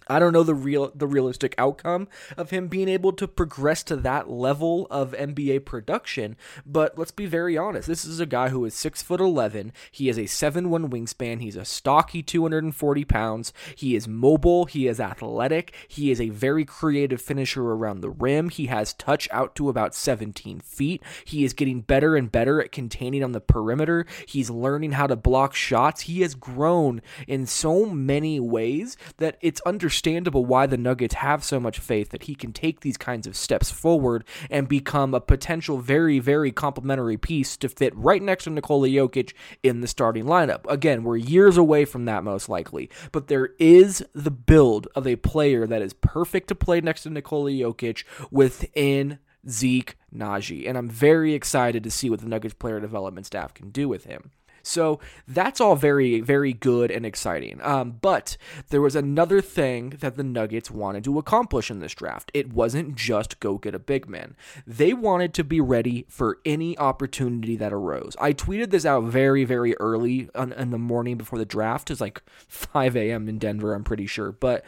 I 0.08 0.18
don't 0.18 0.32
know 0.32 0.44
the 0.44 0.54
real 0.54 0.92
the 0.94 1.06
realistic 1.06 1.54
outcome 1.58 2.08
of 2.36 2.50
him 2.50 2.68
being 2.68 2.88
able 2.88 3.12
to 3.14 3.26
progress 3.26 3.82
to 3.84 3.96
that 3.96 4.30
level 4.30 4.86
of 4.90 5.12
NBA 5.12 5.64
production, 5.64 6.36
but 6.64 6.96
let's 6.96 7.10
be 7.10 7.26
very 7.26 7.58
honest. 7.58 7.88
This 7.88 8.04
is 8.04 8.20
a 8.20 8.26
guy 8.26 8.50
who 8.50 8.64
is 8.64 8.74
six 8.74 9.02
foot 9.02 9.20
eleven. 9.20 9.72
He 9.90 10.06
has 10.06 10.18
a 10.18 10.26
seven 10.26 10.70
one 10.70 10.90
wingspan. 10.90 11.40
He's 11.40 11.56
a 11.56 11.64
stocky 11.64 12.22
two 12.22 12.42
hundred 12.42 12.62
and 12.62 12.74
forty 12.74 13.04
pounds. 13.04 13.52
He 13.74 13.96
is 13.96 14.06
mobile. 14.06 14.66
He 14.66 14.86
is 14.86 15.00
athletic. 15.00 15.74
He 15.88 16.10
is 16.12 16.20
a 16.20 16.28
very 16.28 16.64
creative 16.64 17.20
finisher 17.20 17.62
around 17.62 18.00
the 18.00 18.10
rim. 18.10 18.48
He 18.48 18.66
has 18.66 18.94
touch 18.94 19.28
out 19.32 19.56
to 19.56 19.68
about 19.68 19.94
seventeen 19.94 20.60
feet. 20.60 21.02
He 21.24 21.44
is 21.44 21.52
getting 21.52 21.80
better 21.80 22.14
and 22.14 22.30
better 22.30 22.60
at 22.60 22.70
containing 22.70 23.24
on 23.24 23.32
the 23.32 23.40
perimeter. 23.40 24.06
He's 24.26 24.50
learning 24.50 24.92
how 24.92 25.08
to 25.08 25.16
block 25.16 25.54
shots. 25.54 26.02
He 26.02 26.20
has 26.20 26.36
grown 26.36 27.02
in 27.26 27.46
so 27.46 27.86
many 27.86 28.38
ways 28.38 28.96
that 29.16 29.36
it's 29.40 29.60
understandable 29.62 29.95
understandable 29.96 30.44
why 30.44 30.66
the 30.66 30.76
Nuggets 30.76 31.14
have 31.14 31.42
so 31.42 31.58
much 31.58 31.78
faith 31.78 32.10
that 32.10 32.24
he 32.24 32.34
can 32.34 32.52
take 32.52 32.80
these 32.80 32.98
kinds 32.98 33.26
of 33.26 33.34
steps 33.34 33.70
forward 33.70 34.24
and 34.50 34.68
become 34.68 35.14
a 35.14 35.22
potential 35.22 35.78
very, 35.78 36.18
very 36.18 36.52
complementary 36.52 37.16
piece 37.16 37.56
to 37.56 37.66
fit 37.66 37.96
right 37.96 38.20
next 38.20 38.44
to 38.44 38.50
Nikola 38.50 38.88
Jokic 38.88 39.32
in 39.62 39.80
the 39.80 39.88
starting 39.88 40.24
lineup. 40.24 40.70
Again, 40.70 41.02
we're 41.02 41.16
years 41.16 41.56
away 41.56 41.86
from 41.86 42.04
that 42.04 42.24
most 42.24 42.50
likely, 42.50 42.90
but 43.10 43.28
there 43.28 43.54
is 43.58 44.04
the 44.14 44.30
build 44.30 44.86
of 44.94 45.06
a 45.06 45.16
player 45.16 45.66
that 45.66 45.80
is 45.80 45.94
perfect 45.94 46.48
to 46.48 46.54
play 46.54 46.82
next 46.82 47.04
to 47.04 47.10
Nikola 47.10 47.50
Jokic 47.50 48.04
within 48.30 49.18
Zeke 49.48 49.96
Nnaji, 50.14 50.68
And 50.68 50.76
I'm 50.76 50.90
very 50.90 51.32
excited 51.32 51.82
to 51.84 51.90
see 51.90 52.10
what 52.10 52.20
the 52.20 52.28
Nuggets 52.28 52.54
player 52.54 52.80
development 52.80 53.24
staff 53.24 53.54
can 53.54 53.70
do 53.70 53.88
with 53.88 54.04
him. 54.04 54.32
So 54.66 54.98
that's 55.28 55.60
all 55.60 55.76
very, 55.76 56.20
very 56.20 56.52
good 56.52 56.90
and 56.90 57.06
exciting. 57.06 57.60
Um, 57.62 57.98
but 58.00 58.36
there 58.70 58.80
was 58.80 58.96
another 58.96 59.40
thing 59.40 59.90
that 60.00 60.16
the 60.16 60.24
Nuggets 60.24 60.70
wanted 60.70 61.04
to 61.04 61.18
accomplish 61.18 61.70
in 61.70 61.78
this 61.78 61.94
draft. 61.94 62.32
It 62.34 62.52
wasn't 62.52 62.96
just 62.96 63.38
go 63.38 63.58
get 63.58 63.76
a 63.76 63.78
big 63.78 64.08
man, 64.08 64.34
they 64.66 64.92
wanted 64.92 65.32
to 65.34 65.44
be 65.44 65.60
ready 65.60 66.04
for 66.08 66.38
any 66.44 66.76
opportunity 66.78 67.56
that 67.56 67.72
arose. 67.72 68.16
I 68.20 68.32
tweeted 68.32 68.70
this 68.70 68.84
out 68.84 69.04
very, 69.04 69.44
very 69.44 69.76
early 69.76 70.28
on, 70.34 70.52
in 70.52 70.70
the 70.70 70.78
morning 70.78 71.16
before 71.16 71.38
the 71.38 71.44
draft. 71.44 71.90
It's 71.90 72.00
like 72.00 72.22
5 72.48 72.96
a.m. 72.96 73.28
in 73.28 73.38
Denver, 73.38 73.72
I'm 73.72 73.84
pretty 73.84 74.06
sure. 74.06 74.32
But 74.32 74.64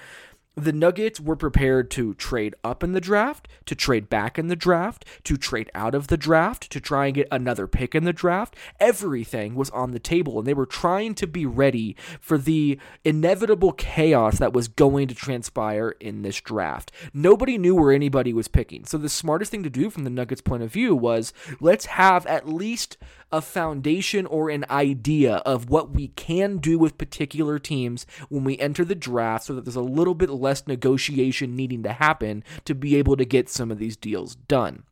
the 0.58 0.72
Nuggets 0.72 1.20
were 1.20 1.36
prepared 1.36 1.90
to 1.92 2.14
trade 2.14 2.54
up 2.64 2.82
in 2.82 2.92
the 2.92 3.00
draft, 3.00 3.48
to 3.66 3.74
trade 3.74 4.08
back 4.08 4.38
in 4.38 4.48
the 4.48 4.56
draft, 4.56 5.04
to 5.24 5.36
trade 5.36 5.70
out 5.74 5.94
of 5.94 6.08
the 6.08 6.16
draft, 6.16 6.70
to 6.70 6.80
try 6.80 7.06
and 7.06 7.14
get 7.14 7.28
another 7.30 7.66
pick 7.66 7.94
in 7.94 8.04
the 8.04 8.12
draft. 8.12 8.56
Everything 8.80 9.54
was 9.54 9.70
on 9.70 9.92
the 9.92 9.98
table, 9.98 10.38
and 10.38 10.46
they 10.46 10.54
were 10.54 10.66
trying 10.66 11.14
to 11.14 11.26
be 11.26 11.46
ready 11.46 11.96
for 12.20 12.38
the 12.38 12.78
inevitable 13.04 13.72
chaos 13.72 14.38
that 14.38 14.52
was 14.52 14.68
going 14.68 15.08
to 15.08 15.14
transpire 15.14 15.94
in 16.00 16.22
this 16.22 16.40
draft. 16.40 16.92
Nobody 17.12 17.58
knew 17.58 17.74
where 17.74 17.92
anybody 17.92 18.32
was 18.32 18.48
picking. 18.48 18.84
So, 18.84 18.98
the 18.98 19.08
smartest 19.08 19.50
thing 19.50 19.62
to 19.62 19.70
do 19.70 19.90
from 19.90 20.04
the 20.04 20.10
Nuggets' 20.10 20.40
point 20.40 20.62
of 20.62 20.72
view 20.72 20.94
was 20.94 21.32
let's 21.60 21.86
have 21.86 22.26
at 22.26 22.48
least 22.48 22.96
a 23.30 23.42
foundation 23.42 24.24
or 24.26 24.48
an 24.48 24.64
idea 24.70 25.36
of 25.38 25.68
what 25.68 25.90
we 25.90 26.08
can 26.08 26.58
do 26.58 26.78
with 26.78 26.96
particular 26.98 27.58
teams 27.58 28.06
when 28.28 28.44
we 28.44 28.58
enter 28.58 28.84
the 28.84 28.94
draft 28.94 29.44
so 29.44 29.54
that 29.54 29.64
there's 29.64 29.76
a 29.76 29.82
little 29.82 30.14
bit 30.14 30.30
less 30.30 30.66
negotiation 30.66 31.54
needing 31.54 31.82
to 31.82 31.92
happen 31.92 32.42
to 32.64 32.74
be 32.74 32.96
able 32.96 33.16
to 33.16 33.24
get 33.24 33.48
some 33.48 33.70
of 33.70 33.78
these 33.78 33.96
deals 33.96 34.34
done. 34.34 34.84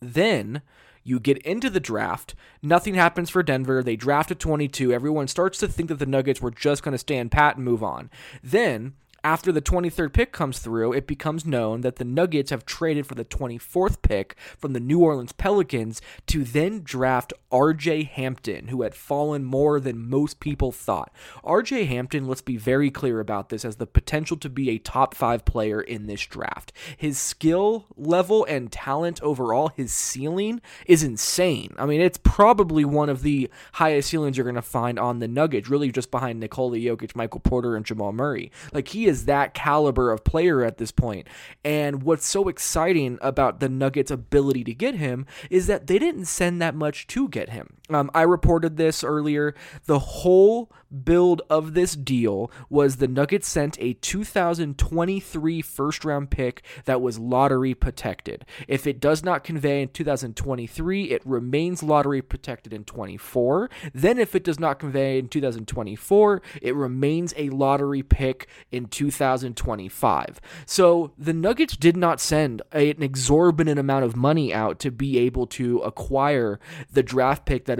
Then 0.00 0.62
You 1.04 1.20
get 1.20 1.38
into 1.38 1.68
the 1.68 1.80
draft, 1.80 2.34
nothing 2.62 2.94
happens 2.94 3.28
for 3.28 3.42
Denver. 3.42 3.82
They 3.82 3.94
draft 3.94 4.30
at 4.30 4.38
22. 4.38 4.92
Everyone 4.92 5.28
starts 5.28 5.58
to 5.58 5.68
think 5.68 5.90
that 5.90 5.98
the 5.98 6.06
Nuggets 6.06 6.40
were 6.40 6.50
just 6.50 6.82
going 6.82 6.92
to 6.92 6.98
stand 6.98 7.30
pat 7.30 7.56
and 7.56 7.64
move 7.64 7.84
on. 7.84 8.10
Then 8.42 8.94
after 9.24 9.50
the 9.50 9.62
23rd 9.62 10.12
pick 10.12 10.32
comes 10.32 10.58
through, 10.58 10.92
it 10.92 11.06
becomes 11.06 11.46
known 11.46 11.80
that 11.80 11.96
the 11.96 12.04
Nuggets 12.04 12.50
have 12.50 12.66
traded 12.66 13.06
for 13.06 13.14
the 13.14 13.24
24th 13.24 14.02
pick 14.02 14.36
from 14.58 14.74
the 14.74 14.80
New 14.80 15.00
Orleans 15.00 15.32
Pelicans 15.32 16.02
to 16.26 16.44
then 16.44 16.82
draft 16.84 17.32
RJ 17.50 18.08
Hampton, 18.08 18.68
who 18.68 18.82
had 18.82 18.94
fallen 18.94 19.42
more 19.42 19.80
than 19.80 20.10
most 20.10 20.40
people 20.40 20.72
thought. 20.72 21.10
RJ 21.42 21.86
Hampton, 21.86 22.28
let's 22.28 22.42
be 22.42 22.58
very 22.58 22.90
clear 22.90 23.18
about 23.18 23.48
this, 23.48 23.62
has 23.62 23.76
the 23.76 23.86
potential 23.86 24.36
to 24.36 24.50
be 24.50 24.68
a 24.68 24.78
top 24.78 25.14
five 25.14 25.46
player 25.46 25.80
in 25.80 26.06
this 26.06 26.26
draft. 26.26 26.72
His 26.96 27.18
skill 27.18 27.86
level 27.96 28.44
and 28.44 28.70
talent 28.70 29.22
overall, 29.22 29.68
his 29.68 29.92
ceiling 29.92 30.60
is 30.86 31.02
insane. 31.02 31.74
I 31.78 31.86
mean, 31.86 32.02
it's 32.02 32.18
probably 32.22 32.84
one 32.84 33.08
of 33.08 33.22
the 33.22 33.48
highest 33.74 34.10
ceilings 34.10 34.36
you're 34.36 34.44
going 34.44 34.54
to 34.56 34.62
find 34.62 34.98
on 34.98 35.20
the 35.20 35.28
Nuggets, 35.28 35.70
really 35.70 35.90
just 35.90 36.10
behind 36.10 36.40
Nikola 36.40 36.76
Jokic, 36.76 37.16
Michael 37.16 37.40
Porter, 37.40 37.74
and 37.74 37.86
Jamal 37.86 38.12
Murray. 38.12 38.52
Like, 38.72 38.88
he 38.88 39.06
is 39.06 39.13
is 39.14 39.26
that 39.26 39.54
caliber 39.54 40.10
of 40.10 40.24
player 40.24 40.64
at 40.64 40.78
this 40.78 40.90
point. 40.90 41.28
And 41.64 42.02
what's 42.02 42.26
so 42.26 42.48
exciting 42.48 43.16
about 43.22 43.60
the 43.60 43.68
Nuggets' 43.68 44.10
ability 44.10 44.64
to 44.64 44.74
get 44.74 44.96
him 44.96 45.24
is 45.50 45.68
that 45.68 45.86
they 45.86 46.00
didn't 46.00 46.24
send 46.24 46.60
that 46.60 46.74
much 46.74 47.06
to 47.08 47.28
get 47.28 47.50
him. 47.50 47.74
Um, 47.90 48.10
I 48.12 48.22
reported 48.22 48.76
this 48.76 49.04
earlier. 49.04 49.54
The 49.84 50.00
whole 50.00 50.72
build 51.04 51.42
of 51.50 51.74
this 51.74 51.94
deal 51.94 52.50
was 52.68 52.96
the 52.96 53.08
Nuggets 53.08 53.48
sent 53.48 53.76
a 53.80 53.94
2023 53.94 55.62
first 55.62 56.04
round 56.04 56.30
pick 56.30 56.62
that 56.84 57.00
was 57.00 57.18
lottery 57.18 57.74
protected. 57.74 58.44
If 58.66 58.86
it 58.86 59.00
does 59.00 59.22
not 59.22 59.44
convey 59.44 59.82
in 59.82 59.88
2023, 59.88 61.10
it 61.10 61.22
remains 61.24 61.82
lottery 61.82 62.22
protected 62.22 62.72
in 62.72 62.84
24. 62.84 63.70
Then, 63.92 64.18
if 64.18 64.34
it 64.34 64.44
does 64.44 64.58
not 64.58 64.78
convey 64.78 65.18
in 65.18 65.28
2024, 65.28 66.42
it 66.62 66.74
remains 66.74 67.34
a 67.36 67.50
lottery 67.50 68.02
pick 68.02 68.48
in 68.70 68.86
2025. 69.10 70.40
So 70.66 71.12
the 71.18 71.32
Nuggets 71.32 71.76
did 71.76 71.96
not 71.96 72.20
send 72.20 72.62
a, 72.72 72.90
an 72.90 73.02
exorbitant 73.02 73.78
amount 73.78 74.04
of 74.04 74.16
money 74.16 74.52
out 74.52 74.78
to 74.80 74.90
be 74.90 75.18
able 75.18 75.46
to 75.48 75.78
acquire 75.80 76.58
the 76.92 77.02
draft 77.02 77.44
pick 77.44 77.66
that 77.66 77.78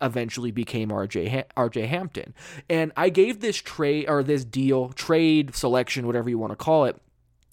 eventually 0.00 0.50
became 0.50 0.90
RJ 0.90 1.44
RJ 1.56 1.88
Hampton. 1.88 2.34
And 2.68 2.92
I 2.96 3.08
gave 3.08 3.40
this 3.40 3.56
trade 3.56 4.08
or 4.08 4.22
this 4.22 4.44
deal, 4.44 4.90
trade, 4.90 5.54
selection, 5.54 6.06
whatever 6.06 6.30
you 6.30 6.38
want 6.38 6.52
to 6.52 6.56
call 6.56 6.84
it, 6.84 7.00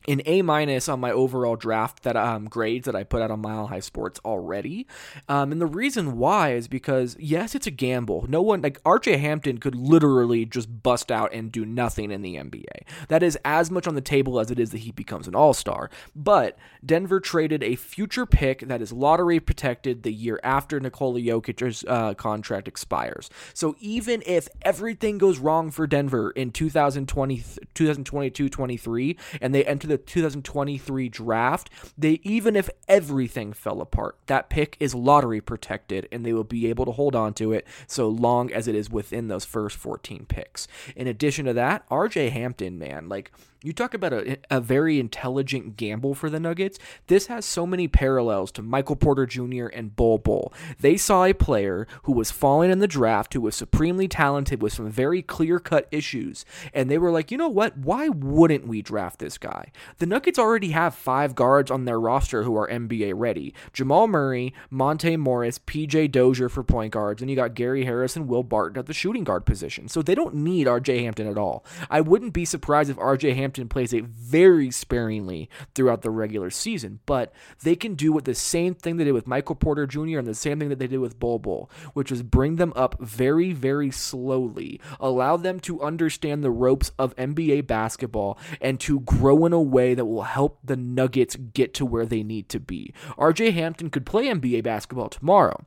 an 0.08 0.22
A 0.26 0.42
minus 0.42 0.88
on 0.88 1.00
my 1.00 1.12
overall 1.12 1.56
draft 1.56 2.04
that 2.04 2.16
um, 2.16 2.46
grades 2.46 2.86
that 2.86 2.96
I 2.96 3.04
put 3.04 3.22
out 3.22 3.32
on 3.32 3.42
Mile 3.42 3.68
High 3.68 3.82
Sports 3.82 4.20
already. 4.24 4.88
Um, 5.28 5.52
and 5.52 5.60
the 5.60 5.66
reason 5.66 6.18
why 6.18 6.54
is 6.54 6.68
because 6.68 7.18
yes, 7.20 7.56
it's 7.56 7.68
a 7.68 7.72
gamble. 7.72 8.26
No 8.30 8.42
one 8.42 8.62
like 8.62 8.82
RJ 8.84 9.20
Hampton 9.20 9.58
could 9.58 9.76
literally 9.76 10.46
just 10.46 10.82
bust 10.82 11.12
out 11.12 11.34
and 11.34 11.52
do 11.52 11.66
nothing 11.66 12.12
in 12.12 12.22
the 12.22 12.36
NBA. 12.36 12.84
That 13.10 13.22
is 13.22 13.38
as 13.44 13.70
much 13.70 13.88
on 13.88 13.96
the 13.96 14.02
table 14.02 14.40
as 14.40 14.50
it 14.50 14.60
is 14.60 14.72
that 14.72 14.80
he 14.80 14.92
becomes 14.92 15.28
an 15.28 15.36
All 15.36 15.54
Star. 15.54 15.90
But 16.16 16.58
Denver 16.86 17.20
traded 17.20 17.62
a 17.64 17.76
future 17.76 18.26
pick 18.26 18.62
that 18.62 18.82
is 18.82 18.94
lottery 18.94 19.40
protected 19.40 20.04
the 20.04 20.14
year 20.14 20.40
after 20.44 20.80
Nikola 20.80 21.20
Jokic's 21.20 21.84
uh, 21.88 22.14
contract 22.14 22.68
expires. 22.68 23.30
So 23.54 23.76
even 23.80 24.24
if 24.26 24.48
everything 24.62 25.18
goes 25.18 25.40
wrong 25.40 25.70
for 25.72 25.86
Denver 25.86 26.32
in 26.32 26.52
2020, 26.52 27.44
2022, 27.74 28.50
23, 28.50 29.18
and 29.42 29.54
they 29.54 29.66
enter 29.66 29.88
the 29.88 29.97
2023 29.98 31.10
draft, 31.10 31.70
they 31.98 32.20
even 32.24 32.56
if 32.56 32.70
everything 32.88 33.54
fell 33.54 33.82
apart, 33.82 34.18
that 34.28 34.50
pick 34.50 34.78
is 34.80 34.96
lottery 34.96 35.42
protected 35.42 36.08
and 36.12 36.26
they 36.26 36.34
will 36.34 36.44
be 36.44 36.68
able 36.68 36.86
to 36.86 36.92
hold 36.92 37.16
on 37.16 37.34
to 37.36 37.52
it 37.52 37.68
so 37.88 38.08
long 38.08 38.52
as 38.52 38.68
it 38.68 38.76
is 38.76 38.90
within 38.90 39.28
those 39.28 39.46
first 39.46 39.78
14 39.78 40.26
picks. 40.28 40.68
In 40.96 41.08
addition 41.08 41.46
to 41.46 41.54
that, 41.54 41.88
RJ 41.90 42.32
Hampton, 42.32 42.78
man, 42.80 43.10
like 43.10 43.32
you 43.64 43.74
talk 43.74 43.94
about 43.94 44.14
a, 44.14 44.38
a 44.52 44.62
very 44.62 45.00
intelligent 45.00 45.78
gamble 45.78 46.14
for 46.14 46.30
the 46.30 46.40
Nuggets. 46.40 46.78
This 47.08 47.28
has 47.28 47.46
so 47.46 47.66
many 47.66 47.88
parallels 47.88 48.52
to 48.54 48.62
Michael 48.62 48.96
Porter 48.96 49.26
Jr. 49.26 49.68
and 49.68 49.96
Bol 49.96 50.20
Bol. 50.20 50.54
They 50.80 50.96
saw 50.98 51.26
a 51.26 51.34
player 51.34 51.88
who 52.04 52.14
was 52.14 52.32
falling 52.32 52.70
in 52.70 52.80
the 52.80 52.88
draft, 52.88 53.34
who 53.34 53.42
was 53.42 53.56
supremely 53.56 54.08
talented 54.08 54.62
with 54.62 54.74
some 54.74 54.90
very 54.90 55.22
clear 55.22 55.60
cut 55.60 55.88
issues, 55.92 56.46
and 56.74 56.90
they 56.90 56.98
were 56.98 57.12
like, 57.12 57.32
you 57.32 57.38
know 57.38 57.50
what? 57.50 57.78
Why 57.78 58.10
wouldn't 58.10 58.68
we 58.68 58.82
draft 58.82 59.20
this 59.20 59.38
guy? 59.38 59.72
The 59.98 60.06
Nuggets 60.06 60.40
already 60.40 60.70
have 60.70 60.94
five 60.94 61.36
guards 61.36 61.72
on 61.72 61.86
their 61.86 62.00
roster 62.00 62.44
who 62.44 62.56
are 62.56 62.68
NBA 62.70 63.14
ready 63.16 63.54
Jamal 63.74 64.08
Murray, 64.08 64.54
Monte 64.70 65.18
Morris, 65.18 65.60
PJ 65.60 66.12
Dozier 66.12 66.50
for 66.50 66.64
point 66.64 66.94
guards, 66.94 67.22
and 67.22 67.30
you 67.30 67.36
got 67.36 67.56
Gary 67.56 67.86
Harris 67.86 68.16
and 68.16 68.28
Will 68.28 68.44
Barton 68.44 68.78
at 68.80 68.86
the 68.86 68.94
shooting 68.94 69.24
guard 69.24 69.46
position. 69.46 69.88
So 69.88 70.02
they 70.02 70.16
don't 70.16 70.36
need 70.36 70.68
RJ 70.68 71.02
Hampton 71.02 71.28
at 71.28 71.38
all. 71.38 71.66
I 71.90 72.02
wouldn't 72.02 72.34
be 72.34 72.46
surprised 72.46 72.90
if 72.90 72.98
RJ 72.98 73.36
Hampton 73.36 73.47
Hampton 73.48 73.70
plays 73.70 73.94
it 73.94 74.04
very 74.04 74.70
sparingly 74.72 75.50
throughout 75.74 76.02
the 76.02 76.10
regular 76.10 76.50
season, 76.50 77.00
but 77.06 77.32
they 77.64 77.78
can 77.78 77.96
do 77.96 78.12
what 78.12 78.26
the 78.26 78.36
same 78.36 78.76
thing 78.76 78.98
they 78.98 79.06
did 79.06 79.14
with 79.14 79.26
Michael 79.26 79.56
Porter 79.56 79.88
Jr. 79.88 80.18
and 80.18 80.28
the 80.28 80.36
same 80.36 80.60
thing 80.60 80.68
that 80.68 80.80
they 80.80 80.88
did 80.88 81.00
with 81.00 81.18
Bol 81.18 81.40
Bol, 81.40 81.70
which 81.94 82.12
is 82.12 82.24
bring 82.24 82.58
them 82.58 82.74
up 82.76 83.00
very, 83.00 83.54
very 83.54 83.90
slowly, 83.90 84.82
allow 85.00 85.38
them 85.38 85.62
to 85.62 85.82
understand 85.82 86.44
the 86.44 86.52
ropes 86.52 86.92
of 87.00 87.16
NBA 87.16 87.68
basketball, 87.68 88.38
and 88.60 88.82
to 88.82 89.00
grow 89.00 89.46
in 89.46 89.54
a 89.54 89.62
way 89.62 89.94
that 89.94 90.04
will 90.04 90.24
help 90.24 90.60
the 90.62 90.76
Nuggets 90.76 91.38
get 91.38 91.74
to 91.76 91.86
where 91.86 92.06
they 92.06 92.24
need 92.24 92.50
to 92.50 92.60
be. 92.60 92.94
RJ 93.18 93.54
Hampton 93.54 93.90
could 93.90 94.06
play 94.06 94.26
NBA 94.26 94.62
basketball 94.62 95.08
tomorrow. 95.08 95.64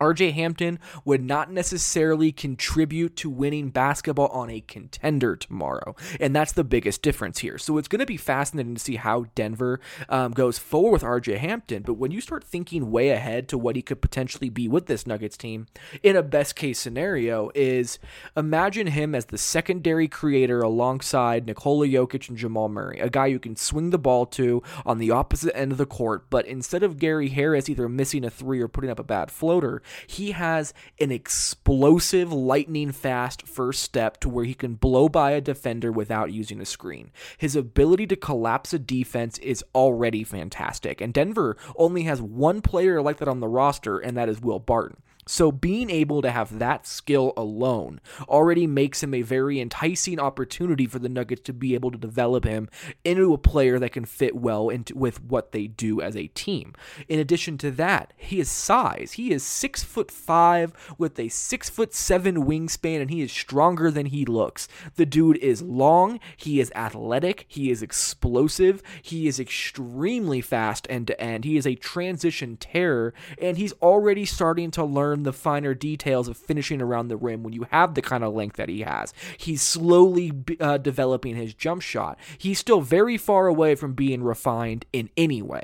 RJ 0.00 0.32
Hampton 0.32 0.78
would 1.04 1.22
not 1.22 1.50
necessarily 1.50 2.32
contribute 2.32 3.16
to 3.16 3.30
winning 3.30 3.70
basketball 3.70 4.28
on 4.28 4.50
a 4.50 4.60
contender 4.60 5.36
tomorrow. 5.36 5.94
And 6.18 6.34
that's 6.34 6.52
the 6.52 6.64
biggest 6.64 7.02
difference 7.02 7.38
here. 7.40 7.58
So 7.58 7.78
it's 7.78 7.88
going 7.88 8.00
to 8.00 8.06
be 8.06 8.16
fascinating 8.16 8.74
to 8.74 8.80
see 8.80 8.96
how 8.96 9.26
Denver 9.34 9.80
um, 10.08 10.32
goes 10.32 10.58
forward 10.58 10.92
with 10.92 11.02
RJ 11.02 11.38
Hampton. 11.38 11.82
But 11.82 11.94
when 11.94 12.10
you 12.10 12.20
start 12.20 12.44
thinking 12.44 12.90
way 12.90 13.10
ahead 13.10 13.48
to 13.48 13.58
what 13.58 13.76
he 13.76 13.82
could 13.82 14.00
potentially 14.00 14.48
be 14.48 14.68
with 14.68 14.86
this 14.86 15.06
Nuggets 15.06 15.36
team, 15.36 15.66
in 16.02 16.16
a 16.16 16.22
best 16.22 16.56
case 16.56 16.78
scenario, 16.78 17.50
is 17.54 17.98
imagine 18.36 18.88
him 18.88 19.14
as 19.14 19.26
the 19.26 19.38
secondary 19.38 20.08
creator 20.08 20.60
alongside 20.60 21.46
Nikola 21.46 21.86
Jokic 21.86 22.28
and 22.28 22.38
Jamal 22.38 22.68
Murray, 22.68 22.98
a 23.00 23.10
guy 23.10 23.26
you 23.26 23.38
can 23.38 23.56
swing 23.56 23.90
the 23.90 23.98
ball 23.98 24.26
to 24.26 24.62
on 24.86 24.98
the 24.98 25.10
opposite 25.10 25.56
end 25.56 25.72
of 25.72 25.78
the 25.78 25.86
court. 25.86 26.30
But 26.30 26.46
instead 26.46 26.82
of 26.82 26.98
Gary 26.98 27.28
Harris 27.28 27.68
either 27.68 27.88
missing 27.88 28.24
a 28.24 28.30
three 28.30 28.60
or 28.60 28.68
putting 28.68 28.90
up 28.90 28.98
a 28.98 29.04
bad 29.04 29.30
floater, 29.30 29.82
he 30.06 30.32
has 30.32 30.72
an 31.00 31.10
explosive, 31.10 32.32
lightning 32.32 32.92
fast 32.92 33.46
first 33.46 33.82
step 33.82 34.18
to 34.20 34.28
where 34.28 34.44
he 34.44 34.54
can 34.54 34.74
blow 34.74 35.08
by 35.08 35.32
a 35.32 35.40
defender 35.40 35.92
without 35.92 36.32
using 36.32 36.60
a 36.60 36.66
screen. 36.66 37.10
His 37.38 37.56
ability 37.56 38.06
to 38.08 38.16
collapse 38.16 38.72
a 38.72 38.78
defense 38.78 39.38
is 39.38 39.64
already 39.74 40.24
fantastic, 40.24 41.00
and 41.00 41.12
Denver 41.12 41.56
only 41.76 42.02
has 42.04 42.22
one 42.22 42.62
player 42.62 43.02
like 43.02 43.18
that 43.18 43.28
on 43.28 43.40
the 43.40 43.48
roster, 43.48 43.98
and 43.98 44.16
that 44.16 44.28
is 44.28 44.40
Will 44.40 44.58
Barton. 44.58 45.02
So 45.30 45.52
being 45.52 45.90
able 45.90 46.22
to 46.22 46.32
have 46.32 46.58
that 46.58 46.88
skill 46.88 47.32
alone 47.36 48.00
already 48.28 48.66
makes 48.66 49.00
him 49.00 49.14
a 49.14 49.22
very 49.22 49.60
enticing 49.60 50.18
opportunity 50.18 50.86
for 50.86 50.98
the 50.98 51.08
Nuggets 51.08 51.42
to 51.42 51.52
be 51.52 51.74
able 51.74 51.92
to 51.92 51.96
develop 51.96 52.44
him 52.44 52.68
into 53.04 53.32
a 53.32 53.38
player 53.38 53.78
that 53.78 53.92
can 53.92 54.06
fit 54.06 54.34
well 54.34 54.68
into 54.68 54.96
with 54.96 55.22
what 55.22 55.52
they 55.52 55.68
do 55.68 56.00
as 56.00 56.16
a 56.16 56.26
team. 56.26 56.74
In 57.08 57.20
addition 57.20 57.58
to 57.58 57.70
that, 57.70 58.12
his 58.16 58.50
size. 58.50 59.12
He 59.12 59.30
is 59.30 59.44
six 59.44 59.84
foot 59.84 60.10
five 60.10 60.72
with 60.98 61.16
a 61.20 61.28
six 61.28 61.70
foot 61.70 61.94
seven 61.94 62.44
wingspan, 62.44 63.00
and 63.00 63.08
he 63.08 63.20
is 63.20 63.30
stronger 63.30 63.92
than 63.92 64.06
he 64.06 64.24
looks. 64.24 64.66
The 64.96 65.06
dude 65.06 65.36
is 65.36 65.62
long. 65.62 66.18
He 66.36 66.58
is 66.58 66.72
athletic. 66.74 67.44
He 67.46 67.70
is 67.70 67.84
explosive. 67.84 68.82
He 69.00 69.28
is 69.28 69.38
extremely 69.38 70.40
fast 70.40 70.88
end 70.90 71.06
to 71.06 71.20
end. 71.20 71.44
He 71.44 71.56
is 71.56 71.68
a 71.68 71.76
transition 71.76 72.56
terror, 72.56 73.14
and 73.40 73.56
he's 73.56 73.74
already 73.74 74.24
starting 74.24 74.72
to 74.72 74.82
learn 74.82 75.19
the 75.22 75.32
finer 75.32 75.74
details 75.74 76.28
of 76.28 76.36
finishing 76.36 76.80
around 76.80 77.08
the 77.08 77.16
rim 77.16 77.42
when 77.42 77.52
you 77.52 77.66
have 77.70 77.94
the 77.94 78.02
kind 78.02 78.24
of 78.24 78.34
length 78.34 78.56
that 78.56 78.68
he 78.68 78.80
has. 78.80 79.12
He's 79.36 79.62
slowly 79.62 80.32
uh, 80.60 80.78
developing 80.78 81.36
his 81.36 81.54
jump 81.54 81.82
shot. 81.82 82.18
He's 82.38 82.58
still 82.58 82.80
very 82.80 83.16
far 83.16 83.46
away 83.46 83.74
from 83.74 83.94
being 83.94 84.22
refined 84.22 84.86
in 84.92 85.10
any 85.16 85.42
way. 85.42 85.62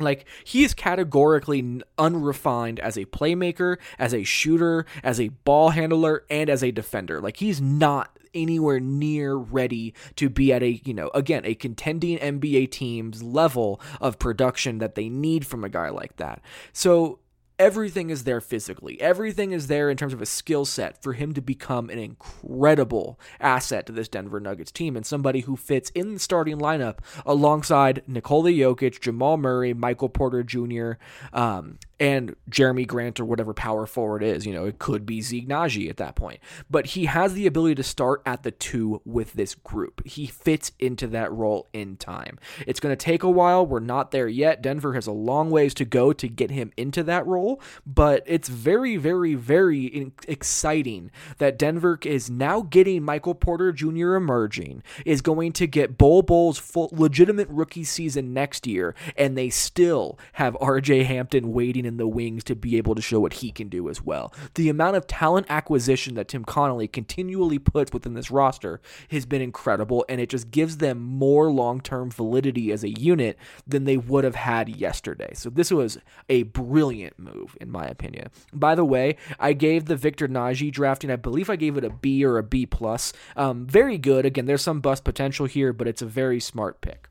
Like, 0.00 0.26
he 0.44 0.64
is 0.64 0.74
categorically 0.74 1.82
unrefined 1.96 2.78
as 2.80 2.96
a 2.96 3.04
playmaker, 3.06 3.78
as 3.98 4.14
a 4.14 4.22
shooter, 4.22 4.86
as 5.02 5.20
a 5.20 5.28
ball 5.28 5.70
handler, 5.70 6.24
and 6.30 6.48
as 6.48 6.62
a 6.62 6.70
defender. 6.70 7.20
Like, 7.20 7.38
he's 7.38 7.60
not 7.60 8.16
anywhere 8.34 8.78
near 8.78 9.34
ready 9.34 9.94
to 10.16 10.28
be 10.28 10.52
at 10.52 10.62
a, 10.62 10.80
you 10.84 10.94
know, 10.94 11.10
again, 11.14 11.44
a 11.44 11.54
contending 11.54 12.18
NBA 12.18 12.70
team's 12.70 13.22
level 13.22 13.80
of 14.00 14.18
production 14.18 14.78
that 14.78 14.94
they 14.94 15.08
need 15.08 15.46
from 15.46 15.64
a 15.64 15.68
guy 15.68 15.88
like 15.88 16.16
that. 16.16 16.42
So, 16.72 17.18
everything 17.58 18.10
is 18.10 18.24
there 18.24 18.40
physically. 18.40 19.00
Everything 19.00 19.52
is 19.52 19.66
there 19.66 19.90
in 19.90 19.96
terms 19.96 20.12
of 20.12 20.22
a 20.22 20.26
skill 20.26 20.64
set 20.64 21.02
for 21.02 21.14
him 21.14 21.34
to 21.34 21.40
become 21.40 21.90
an 21.90 21.98
incredible 21.98 23.18
asset 23.40 23.86
to 23.86 23.92
this 23.92 24.08
Denver 24.08 24.40
Nuggets 24.40 24.70
team 24.70 24.96
and 24.96 25.04
somebody 25.04 25.40
who 25.40 25.56
fits 25.56 25.90
in 25.90 26.14
the 26.14 26.20
starting 26.20 26.58
lineup 26.58 26.98
alongside 27.26 28.02
Nikola 28.06 28.50
Jokic, 28.50 29.00
Jamal 29.00 29.36
Murray, 29.36 29.74
Michael 29.74 30.08
Porter 30.08 30.42
Jr., 30.42 30.92
um, 31.32 31.78
and 32.00 32.36
Jerami 32.50 32.86
Grant 32.86 33.18
or 33.18 33.24
whatever 33.24 33.52
power 33.52 33.86
forward 33.86 34.22
is. 34.22 34.46
You 34.46 34.52
know, 34.52 34.64
it 34.66 34.78
could 34.78 35.04
be 35.04 35.20
Zeke 35.20 35.48
Nnaji 35.48 35.88
at 35.88 35.96
that 35.96 36.14
point. 36.14 36.40
But 36.70 36.86
he 36.86 37.06
has 37.06 37.34
the 37.34 37.46
ability 37.46 37.76
to 37.76 37.82
start 37.82 38.22
at 38.24 38.42
the 38.42 38.50
two 38.50 39.02
with 39.04 39.32
this 39.32 39.54
group. 39.54 40.06
He 40.06 40.26
fits 40.26 40.72
into 40.78 41.06
that 41.08 41.32
role 41.32 41.68
in 41.72 41.96
time. 41.96 42.38
It's 42.66 42.80
going 42.80 42.92
to 42.92 43.04
take 43.04 43.22
a 43.22 43.30
while. 43.30 43.66
We're 43.66 43.80
not 43.80 44.10
there 44.10 44.28
yet. 44.28 44.62
Denver 44.62 44.94
has 44.94 45.06
a 45.06 45.12
long 45.12 45.50
ways 45.50 45.74
to 45.74 45.84
go 45.84 46.12
to 46.12 46.28
get 46.28 46.50
him 46.50 46.72
into 46.76 47.02
that 47.04 47.26
role, 47.26 47.60
but 47.86 48.22
it's 48.26 48.48
very, 48.48 48.96
very, 48.96 49.34
very 49.34 50.12
exciting 50.26 51.10
that 51.38 51.58
Denver 51.58 51.98
is 52.04 52.30
now 52.30 52.62
getting 52.62 53.02
Michael 53.02 53.34
Porter 53.34 53.72
Jr. 53.72 54.14
emerging, 54.14 54.82
is 55.04 55.20
going 55.20 55.52
to 55.52 55.66
get 55.66 55.98
Bol 55.98 56.22
Bol's 56.22 56.58
full 56.58 56.90
legitimate 56.92 57.48
rookie 57.48 57.84
season 57.84 58.32
next 58.32 58.66
year, 58.66 58.94
and 59.16 59.36
they 59.36 59.50
still 59.50 60.18
have 60.34 60.54
RJ 60.54 61.06
Hampton 61.06 61.52
waiting 61.52 61.87
in 61.88 61.96
the 61.96 62.06
wings 62.06 62.44
to 62.44 62.54
be 62.54 62.76
able 62.76 62.94
to 62.94 63.02
show 63.02 63.18
what 63.18 63.32
he 63.32 63.50
can 63.50 63.68
do 63.68 63.88
as 63.88 64.00
well. 64.00 64.32
The 64.54 64.68
amount 64.68 64.96
of 64.96 65.08
talent 65.08 65.46
acquisition 65.48 66.14
that 66.14 66.28
Tim 66.28 66.44
Connolly 66.44 66.86
continually 66.86 67.58
puts 67.58 67.92
within 67.92 68.14
this 68.14 68.30
roster 68.30 68.80
has 69.10 69.26
been 69.26 69.42
incredible, 69.42 70.04
and 70.08 70.20
it 70.20 70.28
just 70.28 70.52
gives 70.52 70.76
them 70.76 71.00
more 71.00 71.50
long 71.50 71.80
term 71.80 72.10
validity 72.10 72.70
as 72.70 72.84
a 72.84 72.90
unit 72.90 73.36
than 73.66 73.84
they 73.84 73.96
would 73.96 74.24
have 74.24 74.36
had 74.36 74.68
yesterday. 74.68 75.30
So 75.34 75.50
this 75.50 75.70
was 75.72 75.98
a 76.28 76.44
brilliant 76.44 77.18
move, 77.18 77.56
in 77.60 77.70
my 77.70 77.86
opinion. 77.86 78.28
By 78.52 78.74
the 78.74 78.84
way, 78.84 79.16
I 79.40 79.54
gave 79.54 79.86
the 79.86 79.96
Victor 79.96 80.28
Nnaji 80.28 80.70
drafting, 80.70 81.10
I 81.10 81.16
believe 81.16 81.50
I 81.50 81.56
gave 81.56 81.76
it 81.76 81.84
a 81.84 81.90
B 81.90 82.24
or 82.24 82.38
a 82.38 82.42
B 82.42 82.66
plus. 82.66 83.12
Um, 83.36 83.66
very 83.66 83.98
good. 83.98 84.26
Again, 84.26 84.46
there's 84.46 84.62
some 84.62 84.80
bust 84.80 85.04
potential 85.04 85.46
here, 85.46 85.72
but 85.72 85.88
it's 85.88 86.02
a 86.02 86.06
very 86.06 86.40
smart 86.40 86.80
pick. 86.80 87.08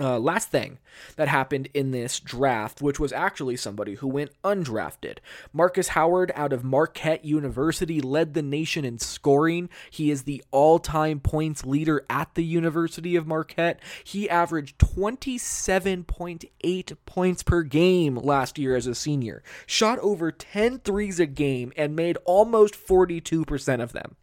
Uh, 0.00 0.18
last 0.18 0.50
thing 0.50 0.78
that 1.16 1.28
happened 1.28 1.68
in 1.74 1.90
this 1.90 2.18
draft, 2.18 2.80
which 2.80 2.98
was 2.98 3.12
actually 3.12 3.58
somebody 3.58 3.96
who 3.96 4.08
went 4.08 4.30
undrafted. 4.42 5.18
Markus 5.52 5.88
Howard 5.88 6.32
out 6.34 6.54
of 6.54 6.64
Marquette 6.64 7.26
University 7.26 8.00
led 8.00 8.32
the 8.32 8.40
nation 8.40 8.86
in 8.86 8.98
scoring. 8.98 9.68
He 9.90 10.10
is 10.10 10.22
the 10.22 10.42
all 10.50 10.78
time 10.78 11.20
points 11.20 11.66
leader 11.66 12.06
at 12.08 12.34
the 12.34 12.44
University 12.44 13.16
of 13.16 13.26
Marquette. 13.26 13.80
He 14.02 14.30
averaged 14.30 14.78
27.8 14.78 16.96
points 17.04 17.42
per 17.42 17.62
game 17.62 18.16
last 18.16 18.58
year 18.58 18.74
as 18.74 18.86
a 18.86 18.94
senior, 18.94 19.42
shot 19.66 19.98
over 19.98 20.32
10 20.32 20.78
threes 20.78 21.20
a 21.20 21.26
game, 21.26 21.70
and 21.76 21.94
made 21.94 22.16
almost 22.24 22.74
42% 22.74 23.82
of 23.82 23.92
them. 23.92 24.16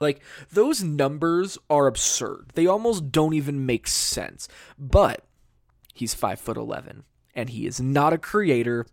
Like 0.00 0.20
those 0.52 0.82
numbers 0.82 1.58
are 1.68 1.86
absurd. 1.86 2.52
They 2.54 2.66
almost 2.66 3.10
don't 3.10 3.34
even 3.34 3.66
make 3.66 3.86
sense. 3.86 4.48
But 4.78 5.24
he's 5.94 6.14
5 6.14 6.40
foot 6.40 6.56
11 6.56 7.04
and 7.34 7.50
he 7.50 7.66
is 7.66 7.80
not 7.80 8.12
a 8.12 8.18
creator 8.18 8.86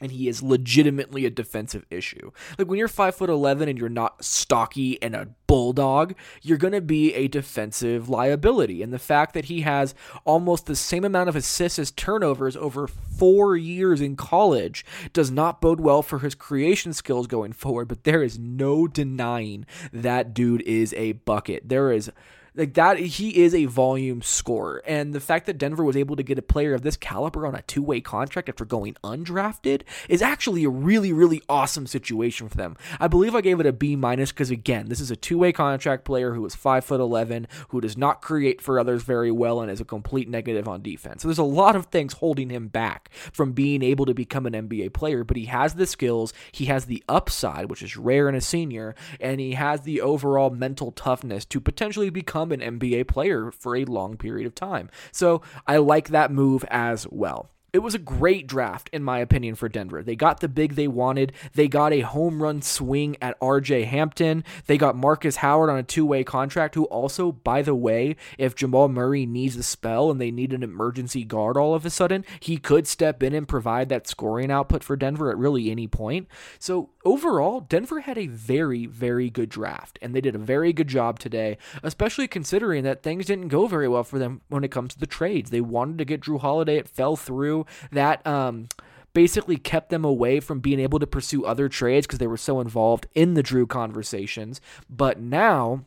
and 0.00 0.12
he 0.12 0.28
is 0.28 0.42
legitimately 0.42 1.24
a 1.24 1.30
defensive 1.30 1.86
issue. 1.90 2.30
Like 2.58 2.68
when 2.68 2.78
you're 2.78 2.88
five 2.88 3.14
foot 3.14 3.30
eleven 3.30 3.68
and 3.68 3.78
you're 3.78 3.88
not 3.88 4.24
stocky 4.24 5.00
and 5.02 5.14
a 5.14 5.28
bulldog, 5.46 6.14
you're 6.42 6.58
going 6.58 6.72
to 6.72 6.80
be 6.80 7.14
a 7.14 7.28
defensive 7.28 8.08
liability. 8.08 8.82
And 8.82 8.92
the 8.92 8.98
fact 8.98 9.34
that 9.34 9.46
he 9.46 9.60
has 9.60 9.94
almost 10.24 10.66
the 10.66 10.74
same 10.74 11.04
amount 11.04 11.28
of 11.28 11.36
assists 11.36 11.78
as 11.78 11.90
turnovers 11.92 12.56
over 12.56 12.86
four 12.86 13.56
years 13.56 14.00
in 14.00 14.16
college 14.16 14.84
does 15.12 15.30
not 15.30 15.60
bode 15.60 15.80
well 15.80 16.02
for 16.02 16.18
his 16.18 16.34
creation 16.34 16.92
skills 16.92 17.26
going 17.26 17.52
forward. 17.52 17.86
But 17.86 18.04
there 18.04 18.22
is 18.22 18.38
no 18.38 18.88
denying 18.88 19.64
that 19.92 20.34
dude 20.34 20.62
is 20.62 20.92
a 20.94 21.12
bucket. 21.12 21.68
There 21.68 21.92
is 21.92 22.10
like 22.56 22.74
that, 22.74 22.98
he 22.98 23.42
is 23.42 23.54
a 23.54 23.64
volume 23.64 24.22
scorer. 24.22 24.80
And 24.86 25.12
the 25.12 25.20
fact 25.20 25.46
that 25.46 25.58
Denver 25.58 25.82
was 25.82 25.96
able 25.96 26.14
to 26.16 26.22
get 26.22 26.38
a 26.38 26.42
player 26.42 26.72
of 26.72 26.82
this 26.82 26.96
caliber 26.96 27.46
on 27.46 27.54
a 27.54 27.62
two 27.62 27.82
way 27.82 28.00
contract 28.00 28.48
after 28.48 28.64
going 28.64 28.94
undrafted 29.02 29.82
is 30.08 30.22
actually 30.22 30.64
a 30.64 30.68
really, 30.68 31.12
really 31.12 31.42
awesome 31.48 31.86
situation 31.86 32.48
for 32.48 32.56
them. 32.56 32.76
I 33.00 33.08
believe 33.08 33.34
I 33.34 33.40
gave 33.40 33.58
it 33.58 33.66
a 33.66 33.72
B 33.72 33.96
minus 33.96 34.30
because, 34.30 34.50
again, 34.50 34.88
this 34.88 35.00
is 35.00 35.10
a 35.10 35.16
two 35.16 35.38
way 35.38 35.52
contract 35.52 36.04
player 36.04 36.34
who 36.34 36.46
is 36.46 36.54
5'11, 36.54 37.46
who 37.68 37.80
does 37.80 37.96
not 37.96 38.22
create 38.22 38.60
for 38.60 38.78
others 38.78 39.02
very 39.02 39.32
well, 39.32 39.60
and 39.60 39.70
is 39.70 39.80
a 39.80 39.84
complete 39.84 40.28
negative 40.28 40.68
on 40.68 40.80
defense. 40.80 41.22
So 41.22 41.28
there's 41.28 41.38
a 41.38 41.44
lot 41.44 41.74
of 41.74 41.86
things 41.86 42.14
holding 42.14 42.50
him 42.50 42.68
back 42.68 43.10
from 43.32 43.52
being 43.52 43.82
able 43.82 44.06
to 44.06 44.14
become 44.14 44.46
an 44.46 44.52
NBA 44.52 44.92
player, 44.92 45.24
but 45.24 45.36
he 45.36 45.46
has 45.46 45.74
the 45.74 45.86
skills, 45.86 46.32
he 46.52 46.66
has 46.66 46.84
the 46.84 47.02
upside, 47.08 47.68
which 47.68 47.82
is 47.82 47.96
rare 47.96 48.28
in 48.28 48.36
a 48.36 48.40
senior, 48.40 48.94
and 49.18 49.40
he 49.40 49.54
has 49.54 49.80
the 49.80 50.00
overall 50.00 50.50
mental 50.50 50.92
toughness 50.92 51.44
to 51.46 51.60
potentially 51.60 52.10
become 52.10 52.43
become 52.44 52.60
an 52.60 52.78
NBA 52.78 53.08
player 53.08 53.50
for 53.50 53.76
a 53.76 53.84
long 53.84 54.16
period 54.16 54.46
of 54.46 54.54
time. 54.54 54.90
So 55.12 55.42
I 55.66 55.78
like 55.78 56.08
that 56.08 56.30
move 56.30 56.64
as 56.70 57.06
well. 57.10 57.50
It 57.72 57.82
was 57.82 57.96
a 57.96 57.98
great 57.98 58.46
draft, 58.46 58.88
in 58.92 59.02
my 59.02 59.18
opinion, 59.18 59.56
for 59.56 59.68
Denver. 59.68 60.00
They 60.00 60.14
got 60.14 60.38
the 60.38 60.48
big 60.48 60.76
they 60.76 60.86
wanted. 60.86 61.32
They 61.54 61.66
got 61.66 61.92
a 61.92 62.02
home 62.02 62.40
run 62.40 62.62
swing 62.62 63.16
at 63.20 63.38
RJ 63.40 63.86
Hampton. 63.86 64.44
They 64.66 64.78
got 64.78 64.94
Markus 64.94 65.36
Howard 65.36 65.70
on 65.70 65.78
a 65.78 65.82
two 65.82 66.06
way 66.06 66.22
contract, 66.22 66.76
who 66.76 66.84
also, 66.84 67.32
by 67.32 67.62
the 67.62 67.74
way, 67.74 68.14
if 68.38 68.54
Jamal 68.54 68.86
Murray 68.86 69.26
needs 69.26 69.56
a 69.56 69.64
spell 69.64 70.08
and 70.12 70.20
they 70.20 70.30
need 70.30 70.52
an 70.52 70.62
emergency 70.62 71.24
guard 71.24 71.56
all 71.56 71.74
of 71.74 71.84
a 71.84 71.90
sudden, 71.90 72.24
he 72.38 72.58
could 72.58 72.86
step 72.86 73.24
in 73.24 73.34
and 73.34 73.48
provide 73.48 73.88
that 73.88 74.06
scoring 74.06 74.52
output 74.52 74.84
for 74.84 74.94
Denver 74.94 75.32
at 75.32 75.36
really 75.36 75.68
any 75.68 75.88
point. 75.88 76.28
So 76.60 76.90
overall, 77.04 77.60
Denver 77.60 78.00
had 78.00 78.18
a 78.18 78.26
very, 78.26 78.86
very 78.86 79.30
good 79.30 79.48
draft, 79.48 79.98
and 80.00 80.14
they 80.14 80.20
did 80.20 80.34
a 80.34 80.38
very 80.38 80.72
good 80.72 80.88
job 80.88 81.18
today, 81.18 81.58
especially 81.82 82.26
considering 82.26 82.84
that 82.84 83.02
things 83.02 83.26
didn't 83.26 83.48
go 83.48 83.66
very 83.66 83.88
well 83.88 84.04
for 84.04 84.18
them 84.18 84.40
when 84.48 84.64
it 84.64 84.70
comes 84.70 84.94
to 84.94 85.00
the 85.00 85.06
trades. 85.06 85.50
They 85.50 85.60
wanted 85.60 85.98
to 85.98 86.04
get 86.04 86.22
Jrue 86.22 86.40
Holiday, 86.40 86.76
it 86.76 86.88
fell 86.88 87.16
through 87.16 87.66
that 87.92 88.26
um, 88.26 88.68
basically 89.12 89.56
kept 89.56 89.90
them 89.90 90.04
away 90.04 90.40
from 90.40 90.60
being 90.60 90.80
able 90.80 90.98
to 90.98 91.06
pursue 91.06 91.44
other 91.44 91.68
trades 91.68 92.06
because 92.06 92.18
they 92.18 92.26
were 92.26 92.36
so 92.36 92.60
involved 92.60 93.06
in 93.14 93.34
the 93.34 93.42
Jrue 93.42 93.68
conversations. 93.68 94.60
But 94.90 95.20
now 95.20 95.84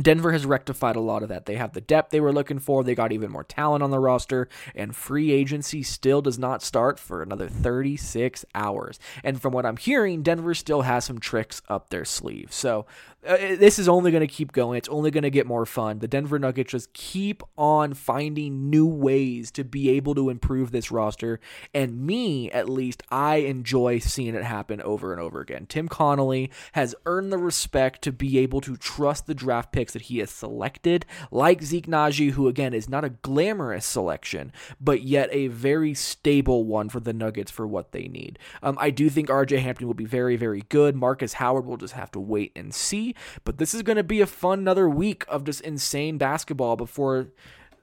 Denver 0.00 0.32
has 0.32 0.46
rectified 0.46 0.96
a 0.96 1.00
lot 1.00 1.22
of 1.22 1.28
that. 1.28 1.46
They 1.46 1.56
have 1.56 1.72
the 1.72 1.80
depth 1.80 2.10
they 2.10 2.20
were 2.20 2.32
looking 2.32 2.58
for. 2.58 2.84
They 2.84 2.94
got 2.94 3.12
even 3.12 3.30
more 3.30 3.44
talent 3.44 3.82
on 3.82 3.90
the 3.90 3.98
roster, 3.98 4.48
and 4.74 4.94
free 4.94 5.32
agency 5.32 5.82
still 5.82 6.22
does 6.22 6.38
not 6.38 6.62
start 6.62 6.98
for 6.98 7.22
another 7.22 7.48
36 7.48 8.44
hours. 8.54 8.98
And 9.24 9.40
from 9.40 9.52
what 9.52 9.66
I'm 9.66 9.76
hearing, 9.76 10.22
Denver 10.22 10.54
still 10.54 10.82
has 10.82 11.04
some 11.04 11.18
tricks 11.18 11.62
up 11.68 11.90
their 11.90 12.04
sleeve. 12.04 12.52
So 12.52 12.86
uh, 13.26 13.36
this 13.36 13.80
is 13.80 13.88
only 13.88 14.12
going 14.12 14.26
to 14.26 14.32
keep 14.32 14.52
going. 14.52 14.78
It's 14.78 14.88
only 14.88 15.10
going 15.10 15.24
to 15.24 15.30
get 15.30 15.46
more 15.46 15.66
fun. 15.66 15.98
The 15.98 16.06
Denver 16.06 16.38
Nuggets 16.38 16.70
just 16.70 16.92
keep 16.92 17.42
on 17.56 17.94
finding 17.94 18.70
new 18.70 18.86
ways 18.86 19.50
to 19.52 19.64
be 19.64 19.90
able 19.90 20.14
to 20.14 20.30
improve 20.30 20.70
this 20.70 20.92
roster. 20.92 21.40
And 21.74 22.06
me, 22.06 22.48
at 22.52 22.68
least, 22.68 23.02
I 23.10 23.36
enjoy 23.36 23.98
seeing 23.98 24.36
it 24.36 24.44
happen 24.44 24.80
over 24.82 25.12
and 25.12 25.20
over 25.20 25.40
again. 25.40 25.66
Tim 25.66 25.88
Connolly 25.88 26.50
has 26.72 26.94
earned 27.06 27.32
the 27.32 27.38
respect 27.38 28.02
to 28.02 28.12
be 28.12 28.38
able 28.38 28.60
to 28.60 28.76
trust 28.76 29.26
the 29.26 29.34
draft 29.34 29.72
that 29.92 30.02
he 30.02 30.18
has 30.18 30.30
selected, 30.30 31.04
like 31.30 31.62
Zeke 31.62 31.86
Nnaji, 31.86 32.32
who 32.32 32.46
again 32.48 32.74
is 32.74 32.88
not 32.88 33.04
a 33.04 33.10
glamorous 33.10 33.84
selection, 33.84 34.52
but 34.80 35.02
yet 35.02 35.28
a 35.32 35.48
very 35.48 35.94
stable 35.94 36.64
one 36.64 36.88
for 36.88 37.00
the 37.00 37.12
Nuggets 37.12 37.50
for 37.50 37.66
what 37.66 37.92
they 37.92 38.06
need. 38.08 38.38
Um, 38.62 38.76
I 38.80 38.90
do 38.90 39.10
think 39.10 39.28
RJ 39.28 39.58
Hampton 39.58 39.86
will 39.86 39.94
be 39.94 40.04
very, 40.04 40.36
very 40.36 40.62
good. 40.68 40.94
Markus 40.94 41.34
Howard 41.34 41.66
will 41.66 41.76
just 41.76 41.94
have 41.94 42.10
to 42.12 42.20
wait 42.20 42.52
and 42.54 42.72
see. 42.72 43.14
But 43.44 43.58
this 43.58 43.74
is 43.74 43.82
going 43.82 43.96
to 43.96 44.04
be 44.04 44.20
a 44.20 44.26
fun 44.26 44.68
another 44.68 44.88
week 44.88 45.24
of 45.28 45.44
just 45.44 45.62
insane 45.62 46.18
basketball 46.18 46.76
before 46.76 47.28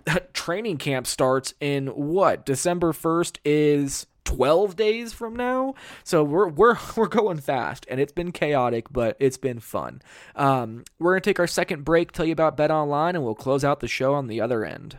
training 0.34 0.78
camp 0.78 1.08
starts 1.08 1.56
in 1.60 1.88
what? 1.88 2.46
December 2.46 2.92
1st 2.92 3.40
is 3.44 4.06
12 4.26 4.76
days 4.76 5.14
from 5.14 5.36
now. 5.36 5.76
So 6.04 6.24
we're 6.24 6.50
we're 6.50 6.78
we're 6.98 7.08
going 7.08 7.38
fast 7.38 7.86
and 7.90 8.00
it's 8.00 8.12
been 8.12 8.32
chaotic, 8.32 8.92
but 8.92 9.16
it's 9.20 9.38
been 9.38 9.60
fun. 9.60 10.02
Um, 10.36 10.84
we're 11.00 11.14
going 11.14 11.22
to 11.22 11.30
take 11.30 11.40
our 11.40 11.48
second 11.48 11.86
break, 11.86 12.12
tell 12.12 12.26
you 12.26 12.34
about 12.34 12.58
Bet 12.58 12.72
Online 12.72 13.16
and 13.16 13.24
we'll 13.24 13.36
close 13.36 13.64
out 13.64 13.80
the 13.80 13.88
show 13.88 14.14
on 14.14 14.28
the 14.28 14.42
other 14.42 14.66
end. 14.66 14.98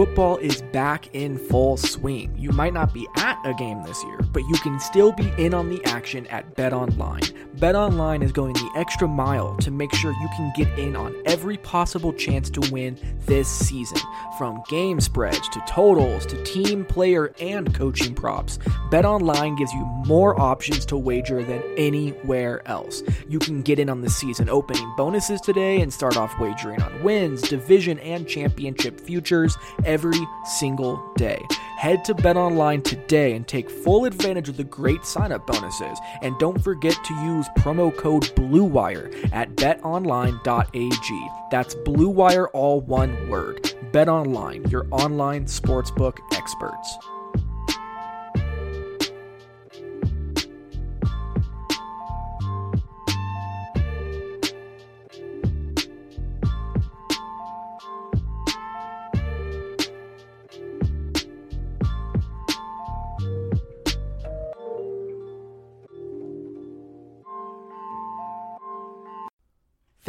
Football 0.00 0.38
is 0.38 0.62
back 0.72 1.14
in 1.14 1.36
full 1.36 1.76
swing. 1.76 2.34
You 2.34 2.52
might 2.52 2.72
not 2.72 2.94
be 2.94 3.06
at 3.16 3.38
a 3.44 3.52
game 3.52 3.82
this 3.82 4.02
year, 4.04 4.18
but 4.32 4.42
you 4.44 4.54
can 4.62 4.80
still 4.80 5.12
be 5.12 5.30
in 5.36 5.52
on 5.52 5.68
the 5.68 5.84
action 5.84 6.26
at 6.28 6.54
Bet 6.54 6.72
Online. 6.72 7.20
Bet 7.58 7.76
Online 7.76 8.22
is 8.22 8.32
going 8.32 8.54
the 8.54 8.70
extra 8.74 9.06
mile 9.06 9.54
to 9.58 9.70
make 9.70 9.92
sure 9.94 10.12
you 10.12 10.28
can 10.34 10.50
get 10.56 10.78
in 10.78 10.96
on 10.96 11.14
every 11.26 11.58
possible 11.58 12.14
chance 12.14 12.48
to 12.48 12.72
win 12.72 12.96
this 13.26 13.46
season. 13.46 13.98
From 14.38 14.62
game 14.70 15.00
spreads 15.00 15.46
to 15.50 15.62
totals 15.68 16.24
to 16.26 16.42
team, 16.44 16.86
player, 16.86 17.34
and 17.38 17.74
coaching 17.74 18.14
props, 18.14 18.58
Bet 18.90 19.04
Online 19.04 19.54
gives 19.54 19.74
you 19.74 19.84
more 20.06 20.40
options 20.40 20.86
to 20.86 20.96
wager 20.96 21.44
than 21.44 21.62
anywhere 21.76 22.66
else. 22.66 23.02
You 23.28 23.38
can 23.38 23.60
get 23.60 23.78
in 23.78 23.90
on 23.90 24.00
the 24.00 24.08
season 24.08 24.48
opening 24.48 24.90
bonuses 24.96 25.42
today 25.42 25.82
and 25.82 25.92
start 25.92 26.16
off 26.16 26.40
wagering 26.40 26.80
on 26.80 27.02
wins, 27.02 27.42
division, 27.42 27.98
and 27.98 28.26
championship 28.26 28.98
futures 28.98 29.58
every 29.90 30.24
single 30.44 31.02
day. 31.16 31.44
Head 31.76 32.04
to 32.04 32.14
BetOnline 32.14 32.84
today 32.84 33.34
and 33.34 33.46
take 33.48 33.68
full 33.68 34.04
advantage 34.04 34.48
of 34.48 34.56
the 34.56 34.64
great 34.64 35.04
sign-up 35.04 35.46
bonuses. 35.48 35.98
And 36.22 36.38
don't 36.38 36.62
forget 36.62 36.96
to 37.04 37.14
use 37.14 37.48
promo 37.58 37.94
code 37.96 38.32
BLUEWIRE 38.36 39.30
at 39.32 39.56
betonline.ag. 39.56 41.28
That's 41.50 41.74
BLUEWIRE 41.74 42.46
all 42.52 42.80
one 42.82 43.28
word. 43.28 43.64
BetOnline, 43.90 44.70
your 44.70 44.86
online 44.92 45.46
sportsbook 45.46 46.18
experts. 46.34 46.98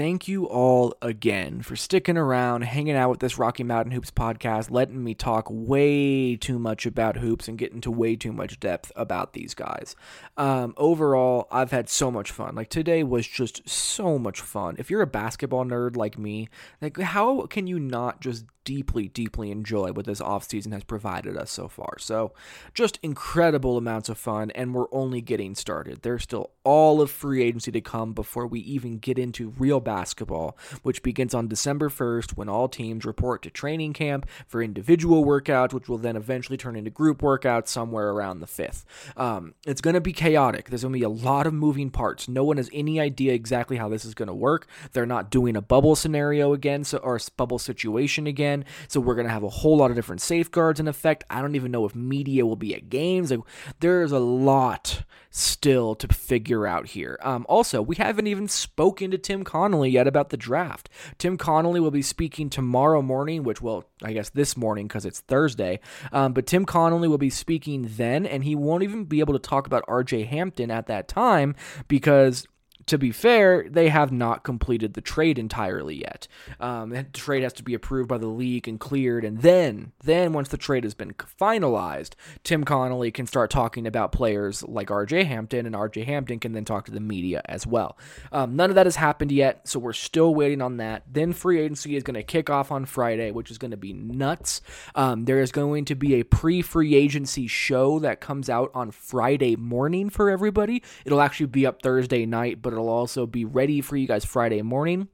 Thank 0.01 0.27
you 0.27 0.45
all 0.45 0.95
again 1.03 1.61
for 1.61 1.75
sticking 1.75 2.17
around, 2.17 2.63
hanging 2.63 2.95
out 2.95 3.11
with 3.11 3.19
this 3.19 3.37
Rocky 3.37 3.63
Mountain 3.63 3.91
Hoops 3.91 4.09
podcast, 4.09 4.71
letting 4.71 5.03
me 5.03 5.13
talk 5.13 5.45
way 5.47 6.35
too 6.35 6.57
much 6.57 6.87
about 6.87 7.17
hoops 7.17 7.47
and 7.47 7.55
get 7.55 7.71
into 7.71 7.91
way 7.91 8.15
too 8.15 8.33
much 8.33 8.59
depth 8.59 8.91
about 8.95 9.33
these 9.33 9.53
guys. 9.53 9.95
Um, 10.37 10.73
overall, 10.75 11.47
I've 11.51 11.69
had 11.69 11.87
so 11.87 12.09
much 12.09 12.31
fun. 12.31 12.55
Like 12.55 12.69
today 12.69 13.03
was 13.03 13.27
just 13.27 13.69
so 13.69 14.17
much 14.17 14.41
fun. 14.41 14.75
If 14.79 14.89
you're 14.89 15.03
a 15.03 15.05
basketball 15.07 15.65
nerd 15.65 15.95
like 15.95 16.17
me, 16.17 16.49
like 16.81 16.97
how 16.97 17.45
can 17.45 17.67
you 17.67 17.79
not 17.79 18.21
just 18.21 18.45
deeply, 18.63 19.07
deeply 19.07 19.51
enjoy 19.51 19.91
what 19.91 20.05
this 20.05 20.21
offseason 20.21 20.71
has 20.73 20.83
provided 20.83 21.37
us 21.37 21.51
so 21.51 21.67
far. 21.67 21.97
So, 21.99 22.33
just 22.73 22.99
incredible 23.01 23.77
amounts 23.77 24.09
of 24.09 24.17
fun, 24.17 24.51
and 24.51 24.73
we're 24.73 24.91
only 24.91 25.21
getting 25.21 25.55
started. 25.55 26.01
There's 26.01 26.23
still 26.23 26.51
all 26.63 27.01
of 27.01 27.09
free 27.09 27.43
agency 27.43 27.71
to 27.71 27.81
come 27.81 28.13
before 28.13 28.47
we 28.47 28.59
even 28.61 28.97
get 28.97 29.17
into 29.17 29.53
real 29.57 29.79
basketball, 29.91 30.57
which 30.83 31.01
begins 31.03 31.33
on 31.33 31.47
December 31.47 31.89
1st 31.89 32.37
when 32.37 32.49
all 32.49 32.67
teams 32.67 33.05
report 33.05 33.41
to 33.43 33.49
training 33.49 33.93
camp 33.93 34.27
for 34.47 34.61
individual 34.61 35.25
workouts, 35.25 35.73
which 35.73 35.87
will 35.87 35.97
then 35.97 36.15
eventually 36.15 36.57
turn 36.57 36.75
into 36.75 36.89
group 36.89 37.21
workouts 37.21 37.69
somewhere 37.69 38.09
around 38.09 38.39
the 38.39 38.47
5th. 38.47 38.83
Um, 39.17 39.53
it's 39.65 39.81
going 39.81 39.93
to 39.93 40.01
be 40.01 40.13
chaotic. 40.13 40.69
There's 40.69 40.83
going 40.83 40.93
to 40.93 40.99
be 40.99 41.05
a 41.05 41.09
lot 41.09 41.47
of 41.47 41.53
moving 41.53 41.89
parts. 41.89 42.27
No 42.27 42.43
one 42.43 42.57
has 42.57 42.69
any 42.73 42.99
idea 42.99 43.33
exactly 43.33 43.77
how 43.77 43.89
this 43.89 44.05
is 44.05 44.13
going 44.13 44.27
to 44.27 44.33
work. 44.33 44.67
They're 44.91 45.05
not 45.05 45.31
doing 45.31 45.55
a 45.55 45.61
bubble 45.61 45.95
scenario 45.95 46.53
again, 46.53 46.83
so 46.83 46.97
or 46.97 47.15
a 47.15 47.19
bubble 47.37 47.59
situation 47.59 48.27
again 48.27 48.41
again. 48.41 48.65
So 48.87 48.99
we're 48.99 49.15
going 49.15 49.27
to 49.27 49.33
have 49.33 49.43
a 49.43 49.49
whole 49.49 49.77
lot 49.77 49.91
of 49.91 49.95
different 49.95 50.21
safeguards 50.21 50.79
in 50.79 50.87
effect. 50.87 51.23
I 51.29 51.41
don't 51.41 51.55
even 51.55 51.71
know 51.71 51.85
if 51.85 51.95
media 51.95 52.45
will 52.45 52.55
be 52.55 52.75
at 52.75 52.89
games. 52.89 53.31
Like, 53.31 53.41
there's 53.79 54.11
a 54.11 54.19
lot 54.19 55.03
still 55.29 55.95
to 55.95 56.07
figure 56.07 56.67
out 56.67 56.87
here. 56.87 57.17
Um, 57.21 57.45
also, 57.47 57.81
we 57.81 57.95
haven't 57.95 58.27
even 58.27 58.47
spoken 58.47 59.11
to 59.11 59.17
Tim 59.17 59.43
Connolly 59.43 59.80
yet 59.89 60.07
about 60.07 60.29
the 60.29 60.37
draft. 60.37 60.89
Tim 61.17 61.37
Connolly 61.37 61.79
will 61.79 61.91
be 61.91 62.01
speaking 62.01 62.49
tomorrow 62.49 63.01
morning, 63.01 63.43
which 63.43 63.61
will, 63.61 63.85
I 64.03 64.13
guess, 64.13 64.29
this 64.29 64.55
morning 64.55 64.87
because 64.87 65.05
it's 65.05 65.21
Thursday. 65.21 65.79
Um, 66.11 66.33
but 66.33 66.45
Tim 66.45 66.65
Connolly 66.65 67.07
will 67.07 67.17
be 67.17 67.29
speaking 67.29 67.87
then, 67.91 68.25
and 68.25 68.43
he 68.43 68.55
won't 68.55 68.83
even 68.83 69.05
be 69.05 69.19
able 69.19 69.33
to 69.33 69.39
talk 69.39 69.67
about 69.67 69.85
RJ 69.87 70.27
Hampton 70.27 70.71
at 70.71 70.87
that 70.87 71.07
time 71.07 71.55
because 71.87 72.47
to 72.87 72.97
be 72.97 73.11
fair, 73.11 73.67
they 73.69 73.89
have 73.89 74.11
not 74.11 74.43
completed 74.43 74.93
the 74.93 75.01
trade 75.01 75.37
entirely 75.37 75.95
yet. 75.95 76.27
Um, 76.59 76.89
the 76.89 77.03
trade 77.03 77.43
has 77.43 77.53
to 77.53 77.63
be 77.63 77.73
approved 77.73 78.09
by 78.09 78.17
the 78.17 78.27
league 78.27 78.67
and 78.67 78.79
cleared, 78.79 79.23
and 79.23 79.41
then, 79.41 79.91
then 80.03 80.33
once 80.33 80.49
the 80.49 80.57
trade 80.57 80.83
has 80.83 80.93
been 80.93 81.13
finalized, 81.13 82.13
Tim 82.43 82.63
Connolly 82.63 83.11
can 83.11 83.27
start 83.27 83.49
talking 83.49 83.87
about 83.87 84.11
players 84.11 84.63
like 84.63 84.91
R.J. 84.91 85.25
Hampton, 85.25 85.65
and 85.65 85.75
R.J. 85.75 86.03
Hampton 86.03 86.39
can 86.39 86.53
then 86.53 86.65
talk 86.65 86.85
to 86.85 86.91
the 86.91 86.99
media 86.99 87.41
as 87.45 87.65
well. 87.67 87.97
Um, 88.31 88.55
none 88.55 88.69
of 88.69 88.75
that 88.75 88.85
has 88.85 88.95
happened 88.95 89.31
yet, 89.31 89.67
so 89.67 89.79
we're 89.79 89.93
still 89.93 90.33
waiting 90.33 90.61
on 90.61 90.77
that. 90.77 91.03
Then 91.11 91.33
free 91.33 91.59
agency 91.59 91.95
is 91.95 92.03
going 92.03 92.15
to 92.15 92.23
kick 92.23 92.49
off 92.49 92.71
on 92.71 92.85
Friday, 92.85 93.31
which 93.31 93.51
is 93.51 93.57
going 93.57 93.71
to 93.71 93.77
be 93.77 93.93
nuts. 93.93 94.61
Um, 94.95 95.25
there 95.25 95.41
is 95.41 95.51
going 95.51 95.85
to 95.85 95.95
be 95.95 96.15
a 96.15 96.23
pre-free 96.23 96.95
agency 96.95 97.47
show 97.47 97.99
that 97.99 98.21
comes 98.21 98.49
out 98.49 98.71
on 98.73 98.91
Friday 98.91 99.55
morning 99.55 100.09
for 100.09 100.29
everybody. 100.29 100.83
It'll 101.05 101.21
actually 101.21 101.47
be 101.47 101.65
up 101.65 101.81
Thursday 101.81 102.25
night, 102.25 102.61
but 102.61 102.70
but 102.71 102.77
it'll 102.77 102.87
also 102.87 103.25
be 103.25 103.43
ready 103.43 103.81
for 103.81 103.97
you 103.97 104.07
guys 104.07 104.23
Friday 104.23 104.61
morning. 104.61 105.09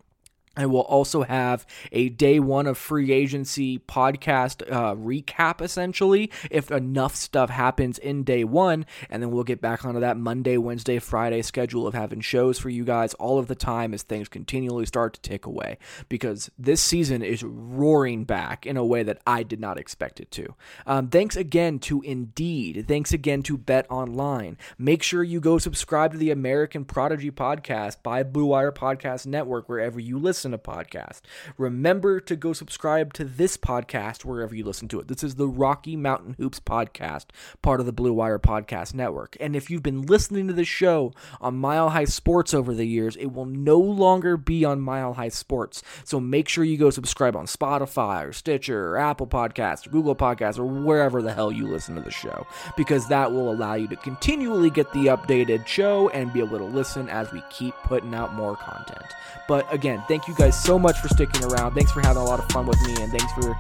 And 0.58 0.72
we'll 0.72 0.82
also 0.82 1.22
have 1.22 1.66
a 1.92 2.10
day 2.10 2.40
one 2.40 2.68
of 2.68 2.78
free 2.78 3.12
agency 3.12 3.80
podcast 3.80 4.70
uh, 4.70 4.96
recap, 4.96 5.62
essentially, 5.62 6.32
if 6.50 6.72
enough 6.72 7.16
stuff 7.16 7.50
happens 7.50 7.98
in 8.00 8.24
day 8.24 8.44
one. 8.44 8.86
And 9.10 9.22
then 9.22 9.32
we'll 9.32 9.44
get 9.44 9.62
back 9.62 9.86
onto 9.86 10.00
that 10.00 10.18
Monday, 10.18 10.58
Wednesday, 10.58 11.00
Friday 11.00 11.44
schedule 11.44 11.86
of 11.86 11.94
having 11.94 12.22
shows 12.22 12.58
for 12.58 12.70
you 12.70 12.84
guys 12.84 13.14
all 13.16 13.38
of 13.40 13.48
the 13.48 13.56
time 13.56 13.94
as 13.94 14.02
things 14.02 14.28
continually 14.28 14.86
start 14.86 15.14
to 15.14 15.22
tick 15.22 15.46
away. 15.46 15.78
Because 16.10 16.50
this 16.58 16.82
season 16.82 17.22
is 17.22 17.44
roaring 17.44 18.24
back 18.26 18.66
in 18.66 18.78
a 18.78 18.86
way 18.86 19.04
that 19.04 19.22
I 19.28 19.44
did 19.44 19.60
not 19.60 19.78
expect 19.78 20.20
it 20.20 20.32
to. 20.32 20.56
Um, 20.86 21.10
thanks 21.10 21.36
again 21.36 21.80
to 21.80 22.02
Indeed. 22.02 22.86
Thanks 22.88 23.14
again 23.14 23.44
to 23.44 23.58
Bet 23.58 23.86
Online. 23.92 24.58
Make 24.78 25.04
sure 25.04 25.24
you 25.24 25.40
go 25.40 25.60
subscribe 25.60 26.14
to 26.14 26.18
the 26.18 26.32
American 26.32 26.84
Prodigy 26.84 27.30
podcast 27.30 28.02
by 28.02 28.24
Blue 28.24 28.46
Wire 28.46 28.72
Podcast 28.72 29.28
Network, 29.28 29.70
wherever 29.70 30.00
you 30.00 30.18
listen 30.18 30.47
listen 30.48 30.52
to 30.52 30.58
podcasts. 30.58 31.22
Remember 31.58 32.20
to 32.22 32.36
go 32.36 32.54
subscribe 32.54 33.14
to 33.14 33.26
this 33.26 33.58
podcast 33.58 34.24
wherever 34.24 34.56
you 34.56 34.64
listen 34.64 34.88
to 34.90 35.00
it. 35.00 35.08
This 35.08 35.24
is 35.24 35.36
the 35.36 35.48
Rocky 35.48 35.96
Mountain 35.96 36.36
Hoops 36.38 36.60
podcast, 36.60 37.26
part 37.62 37.80
of 37.80 37.86
the 37.86 37.92
Blue 37.92 38.14
Wire 38.14 38.40
Podcast 38.40 38.94
Network. 38.94 39.36
And 39.40 39.56
if 39.56 39.70
you've 39.70 39.84
been 39.84 40.04
listening 40.04 40.48
to 40.48 40.54
the 40.54 40.64
show 40.64 41.14
on 41.42 41.58
Mile 41.58 41.90
High 41.90 42.06
Sports 42.06 42.54
over 42.54 42.74
the 42.74 42.88
years, 42.88 43.16
it 43.18 43.28
will 43.28 43.46
no 43.46 43.78
longer 43.78 44.38
be 44.38 44.64
on 44.64 44.80
Mile 44.80 45.14
High 45.14 45.30
Sports. 45.30 45.84
So 46.06 46.20
make 46.20 46.48
sure 46.48 46.64
you 46.64 46.78
go 46.78 46.90
subscribe 46.90 47.36
on 47.36 47.46
Spotify 47.46 48.28
or 48.28 48.32
Stitcher 48.32 48.90
or 48.90 48.98
Apple 48.98 49.28
Podcasts 49.28 49.86
or 49.86 49.90
Google 49.90 50.16
Podcasts 50.16 50.60
or 50.60 50.66
wherever 50.66 51.22
the 51.22 51.34
hell 51.34 51.52
you 51.52 51.68
listen 51.68 51.96
to 51.96 52.02
the 52.02 52.12
show, 52.12 52.48
because 52.78 53.08
that 53.10 53.32
will 53.32 53.52
allow 53.52 53.74
you 53.74 53.88
to 53.90 53.96
continually 53.98 54.70
get 54.70 54.92
the 54.94 55.08
updated 55.08 55.68
show 55.68 56.10
and 56.10 56.32
be 56.32 56.40
able 56.40 56.58
to 56.58 56.64
listen 56.64 57.10
as 57.10 57.32
we 57.32 57.44
keep 57.50 57.76
putting 57.84 58.14
out 58.14 58.34
more 58.34 58.56
content. 58.56 59.14
But 59.48 59.72
again, 59.74 60.04
thank 60.08 60.28
you 60.28 60.36
guys 60.38 60.62
so 60.62 60.78
much 60.78 61.00
for 61.00 61.08
sticking 61.10 61.44
around. 61.44 61.74
Thanks 61.74 61.92
for 61.92 62.02
having 62.02 62.22
a 62.22 62.26
lot 62.26 62.40
of 62.40 62.50
fun 62.52 62.66
with 62.66 62.80
me, 62.86 62.96
and 63.02 63.12
thanks 63.12 63.32
for 63.34 63.58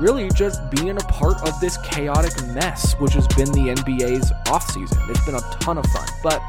really 0.00 0.28
just 0.30 0.68
being 0.70 0.96
a 0.96 1.00
part 1.02 1.36
of 1.46 1.58
this 1.60 1.76
chaotic 1.78 2.32
mess, 2.48 2.94
which 2.94 3.12
has 3.12 3.26
been 3.28 3.50
the 3.52 3.74
NBA's 3.74 4.32
offseason. 4.46 5.08
It's 5.10 5.24
been 5.24 5.34
a 5.34 5.40
ton 5.60 5.78
of 5.78 5.86
fun. 5.86 6.06
But 6.22 6.42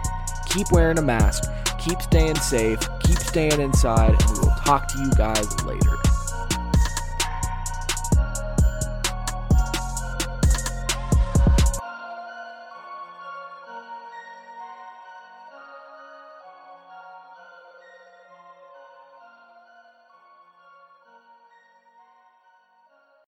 keep 0.47 0.71
wearing 0.71 0.97
a 0.97 1.01
mask, 1.01 1.43
keep 1.77 2.01
staying 2.01 2.35
safe, 2.35 2.79
keep 3.01 3.17
staying 3.19 3.59
inside, 3.59 4.11
and 4.21 4.31
we 4.31 4.39
will 4.39 4.55
talk 4.65 4.87
to 4.89 4.99
you 4.99 5.11
guys 5.11 5.63
later. 5.63 6.10